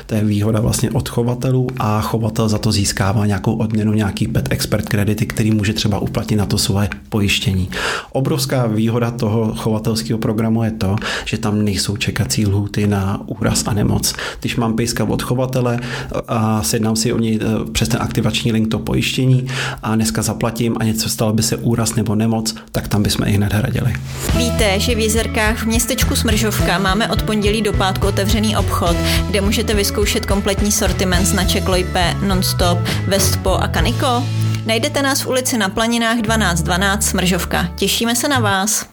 To 0.06 0.14
je 0.14 0.24
výhoda 0.24 0.60
vlastně 0.60 0.90
od 0.90 1.08
chovatelů 1.08 1.66
a 1.78 2.00
chovatel 2.00 2.48
za 2.48 2.58
to 2.58 2.72
získává 2.72 3.26
nějakou 3.26 3.54
odměnu, 3.54 3.92
nějaký 3.92 4.26
pet 4.26 4.48
expert 4.52 4.88
kredity, 4.88 5.26
který 5.26 5.50
může 5.50 5.72
třeba 5.72 5.98
uplatit 5.98 6.36
na 6.36 6.46
to 6.46 6.58
svoje 6.58 6.88
pojištění. 7.08 7.68
Obrovská 8.12 8.66
výhoda 8.66 9.10
toho 9.10 9.54
chovatelského 9.54 10.18
programu 10.18 10.64
je 10.64 10.70
to, 10.70 10.96
že 11.24 11.38
tam 11.38 11.64
nejsou 11.64 11.96
čekací 11.96 12.46
lhuty 12.46 12.86
na 12.86 13.20
úraz 13.26 13.64
a 13.66 13.72
nemoc. 13.72 14.14
Když 14.40 14.56
mám 14.56 14.76
pejska 14.76 15.04
od 15.04 15.22
chovatele 15.22 15.80
a 16.28 16.62
sednám 16.62 16.96
si 16.96 17.12
o 17.12 17.18
něj 17.18 17.38
eh, 17.42 17.70
přes 17.72 17.88
ten 17.88 18.02
aktivační 18.02 18.52
link 18.52 18.68
to 18.68 18.78
pojištění 18.78 19.46
a 19.82 19.94
dneska 19.94 20.22
zaplatím 20.22 20.76
a 20.80 20.84
něco 20.84 20.99
stalo 21.08 21.32
by 21.32 21.42
se 21.42 21.56
úraz 21.56 21.94
nebo 21.94 22.14
nemoc, 22.14 22.54
tak 22.72 22.88
tam 22.88 23.02
bychom 23.02 23.26
i 23.26 23.30
hned 23.30 23.52
hradili. 23.52 23.94
Víte, 24.36 24.80
že 24.80 24.94
v 24.94 24.98
Jezerkách 24.98 25.62
v 25.62 25.66
městečku 25.66 26.16
Smržovka 26.16 26.78
máme 26.78 27.08
od 27.08 27.22
pondělí 27.22 27.62
do 27.62 27.72
pátku 27.72 28.06
otevřený 28.06 28.56
obchod, 28.56 28.96
kde 29.28 29.40
můžete 29.40 29.74
vyzkoušet 29.74 30.26
kompletní 30.26 30.72
sortiment 30.72 31.26
značek 31.26 31.68
Loipe, 31.68 32.14
Nonstop, 32.26 32.78
Vestpo 33.06 33.54
a 33.54 33.68
Kaniko? 33.68 34.24
Najdete 34.66 35.02
nás 35.02 35.20
v 35.20 35.26
ulici 35.26 35.58
na 35.58 35.68
Planinách 35.68 36.20
1212 36.20 37.04
Smržovka. 37.04 37.68
Těšíme 37.76 38.16
se 38.16 38.28
na 38.28 38.40
vás. 38.40 38.86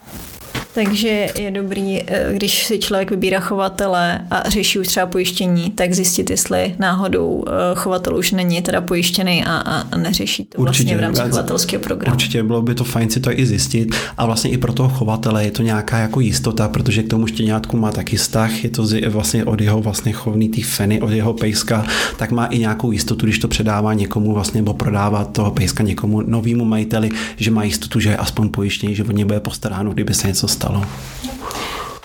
Takže 0.84 1.28
je 1.38 1.50
dobrý, 1.50 2.02
eh, 2.06 2.30
když 2.32 2.64
si 2.66 2.78
člověk 2.78 3.10
vybírá 3.10 3.40
chovatele 3.40 4.20
a 4.30 4.48
řeší 4.50 4.78
už 4.78 4.86
třeba 4.86 5.06
pojištění, 5.06 5.70
tak 5.70 5.92
zjistit, 5.92 6.30
jestli 6.30 6.74
náhodou 6.78 7.44
eh, 7.46 7.50
chovatel 7.74 8.16
už 8.16 8.32
není 8.32 8.62
teda 8.62 8.80
pojištěný 8.80 9.44
a, 9.44 9.56
a 9.56 9.96
neřeší 9.96 10.44
to 10.44 10.58
Určitě, 10.58 10.84
vlastně 10.84 10.96
v 10.96 11.00
rámci 11.00 11.30
chovatelského 11.30 11.82
programu. 11.82 12.14
Určitě 12.14 12.42
bylo 12.42 12.62
by 12.62 12.74
to 12.74 12.84
fajn 12.84 13.10
si 13.10 13.20
to 13.20 13.38
i 13.38 13.46
zjistit 13.46 13.94
a 14.16 14.26
vlastně 14.26 14.50
i 14.50 14.58
pro 14.58 14.72
toho 14.72 14.88
chovatele 14.88 15.44
je 15.44 15.50
to 15.50 15.62
nějaká 15.62 15.98
jako 15.98 16.20
jistota, 16.20 16.68
protože 16.68 17.02
k 17.02 17.10
tomu 17.10 17.26
štěňátku 17.26 17.76
má 17.76 17.92
taky 17.92 18.16
vztah, 18.16 18.64
je 18.64 18.70
to 18.70 18.86
vlastně 19.08 19.44
od 19.44 19.60
jeho 19.60 19.80
vlastně 19.80 20.12
chovný 20.12 20.48
té 20.48 20.62
feny, 20.62 21.00
od 21.00 21.10
jeho 21.10 21.34
pejska, 21.34 21.86
tak 22.16 22.30
má 22.30 22.46
i 22.46 22.58
nějakou 22.58 22.92
jistotu, 22.92 23.26
když 23.26 23.38
to 23.38 23.48
předává 23.48 23.94
někomu 23.94 24.34
vlastně 24.34 24.60
nebo 24.60 24.74
prodává 24.74 25.24
toho 25.24 25.50
pejska 25.50 25.82
někomu 25.82 26.20
novému 26.20 26.64
majiteli, 26.64 27.10
že 27.36 27.50
má 27.50 27.64
jistotu, 27.64 28.00
že 28.00 28.10
je 28.10 28.16
aspoň 28.16 28.48
pojištěný, 28.48 28.94
že 28.94 29.04
o 29.04 29.12
ně 29.12 29.24
bude 29.24 29.40
postaráno, 29.40 29.90
kdyby 29.92 30.14
se 30.14 30.28
něco 30.28 30.48
stalo. 30.48 30.67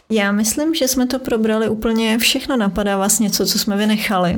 Já 0.09 0.31
myslím, 0.31 0.75
že 0.75 0.87
jsme 0.87 1.07
to 1.07 1.19
probrali 1.19 1.69
úplně 1.69 2.17
všechno. 2.17 2.57
Napadá 2.57 2.97
vás 2.97 3.19
něco, 3.19 3.45
co 3.45 3.59
jsme 3.59 3.77
vynechali? 3.77 4.37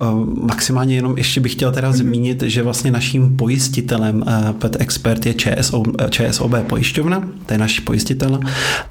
Eh, 0.00 0.06
maximálně 0.42 0.94
jenom 0.94 1.18
ještě 1.18 1.40
bych 1.40 1.52
chtěl 1.52 1.72
teda 1.72 1.90
mm-hmm. 1.90 1.96
zmínit, 1.96 2.42
že 2.42 2.62
vlastně 2.62 2.90
naším 2.90 3.36
pojistitelem 3.36 4.24
eh, 4.26 4.52
Pet 4.52 4.76
Expert 4.80 5.26
je 5.26 5.34
ČSO, 5.34 5.82
eh, 6.00 6.10
ČSOB 6.10 6.52
pojišťovna, 6.68 7.28
to 7.46 7.54
je 7.54 7.58
náš 7.58 7.80
pojistitel 7.80 8.40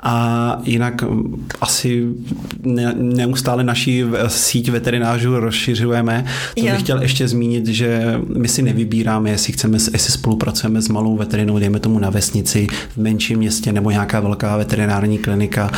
a 0.04 0.58
jinak 0.64 1.04
asi 1.62 2.08
ne, 2.64 2.94
neustále 2.98 3.64
naší 3.64 4.04
síť 4.28 4.70
veterinářů 4.70 5.40
rozšiřujeme. 5.40 6.26
To 6.56 6.62
bych 6.66 6.80
chtěl 6.80 7.02
ještě 7.02 7.28
zmínit, 7.28 7.68
že 7.68 8.20
my 8.38 8.48
si 8.48 8.62
nevybíráme, 8.62 9.30
jestli 9.30 9.54
chceme, 9.54 9.78
jestli 9.94 10.12
spolupracujeme 10.12 10.82
s 10.82 10.90
malou 10.90 11.18
veterinou, 11.18 11.60
dejme 11.60 11.80
tomu 11.80 12.00
na 12.00 12.10
vesnici, 12.10 12.68
v 12.94 12.98
menším 12.98 13.38
městě 13.38 13.72
nebo 13.72 13.92
nějaká 13.92 14.20
velká 14.20 14.58
veterinární 14.58 15.18
klinika 15.18 15.72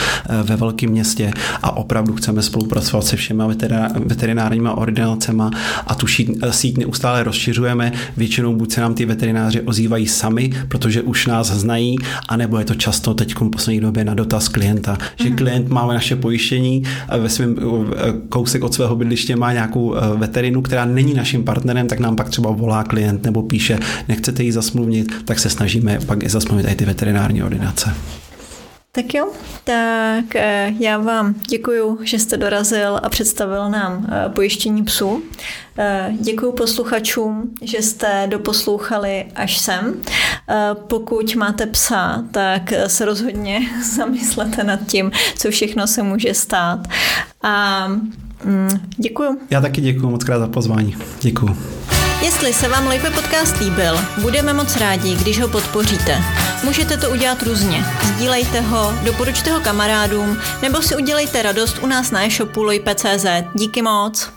ve 0.43 0.55
velkém 0.55 0.89
městě 0.89 1.31
a 1.63 1.77
opravdu 1.77 2.13
chceme 2.13 2.41
spolupracovat 2.41 3.05
se 3.05 3.15
všema 3.15 3.47
veterinárníma 4.05 4.77
ordinacemi 4.77 5.16
a 5.88 5.95
tu 5.95 6.08
síť 6.51 6.77
neustále 6.77 7.23
rozšiřujeme. 7.23 7.91
Většinou 8.17 8.56
buď 8.56 8.71
se 8.71 8.82
nám 8.82 8.93
ty 8.93 9.06
veterináři 9.06 9.62
ozývají 9.62 10.08
sami, 10.08 10.51
protože 10.67 11.01
už 11.01 11.27
nás 11.27 11.47
znají, 11.47 11.95
anebo 12.30 12.60
je 12.60 12.65
to 12.65 12.75
často 12.75 13.13
teď 13.13 13.36
v 13.36 13.49
poslední 13.49 13.82
době 13.82 14.03
na 14.03 14.13
dotaz 14.13 14.47
klienta, 14.47 14.97
že 15.15 15.30
mhm. 15.30 15.38
klient 15.38 15.67
má 15.69 15.88
naše 15.88 16.15
pojištění 16.15 16.84
ve 17.19 17.30
svém 17.30 17.56
kousek 18.30 18.63
od 18.63 18.73
svého 18.73 18.95
bydliště 18.95 19.36
má 19.36 19.53
nějakou 19.53 19.95
veterinu, 20.15 20.62
která 20.62 20.86
není 20.86 21.13
naším 21.13 21.43
partnerem, 21.43 21.88
tak 21.88 21.99
nám 21.99 22.15
pak 22.15 22.30
třeba 22.30 22.51
volá 22.51 22.84
klient 22.84 23.23
nebo 23.23 23.43
píše, 23.43 23.80
nechcete 24.08 24.43
ji 24.43 24.51
zasmluvnit, 24.51 25.13
tak 25.25 25.39
se 25.39 25.49
snažíme 25.49 25.99
pak 26.06 26.23
i 26.23 26.30
zasmluvit 26.30 26.67
i 26.71 26.75
ty 26.75 26.86
veterinární 26.86 27.43
ordinace. 27.43 27.93
Tak 28.97 29.13
jo, 29.13 29.31
tak 29.63 30.36
eh, 30.36 30.73
já 30.79 30.97
vám 30.97 31.36
děkuji, 31.49 31.97
že 32.03 32.19
jste 32.19 32.38
dorazil 32.38 32.99
a 33.03 33.10
představil 33.10 33.69
nám 33.69 34.07
eh, 34.10 34.29
pojištění 34.29 34.83
psů. 34.83 35.21
Eh, 35.77 36.13
děkuji 36.19 36.51
posluchačům, 36.51 37.51
že 37.62 37.81
jste 37.81 38.27
doposlouchali 38.29 39.25
až 39.36 39.57
sem. 39.57 39.93
Pokud 40.73 41.36
máte 41.36 41.65
psa, 41.65 42.23
tak 42.31 42.73
se 42.88 43.05
rozhodně 43.05 43.60
zamyslete 43.95 44.63
nad 44.63 44.79
tím, 44.88 45.12
co 45.38 45.51
všechno 45.51 45.88
se 45.88 46.03
může 46.03 46.33
stát. 46.33 46.88
A 47.43 47.88
mm, 48.43 48.69
děkuji. 48.97 49.39
Já 49.49 49.62
taky 49.62 49.81
děkuji 49.81 50.10
moc 50.10 50.23
krát 50.23 50.39
za 50.39 50.47
pozvání. 50.47 50.95
Děkuji. 51.21 51.57
Jestli 52.21 52.53
se 52.53 52.67
vám 52.67 52.88
Life 52.88 53.12
Podcast 53.12 53.58
líbil, 53.60 53.99
budeme 54.21 54.53
moc 54.53 54.75
rádi, 54.75 55.15
když 55.15 55.41
ho 55.41 55.47
podpoříte. 55.47 56.23
Můžete 56.63 56.97
to 56.97 57.10
udělat 57.10 57.43
různě. 57.43 57.86
Sdílejte 58.03 58.62
ho, 58.62 58.93
doporučte 59.03 59.51
ho 59.51 59.60
kamarádům, 59.60 60.41
nebo 60.62 60.82
si 60.82 60.95
udělejte 60.95 61.41
radost 61.41 61.77
u 61.82 61.88
nás 61.88 62.12
na 62.12 62.25
e-shopu 62.25 62.63
lojpe.cz. 62.63 63.25
Díky 63.53 63.82
moc! 63.82 64.30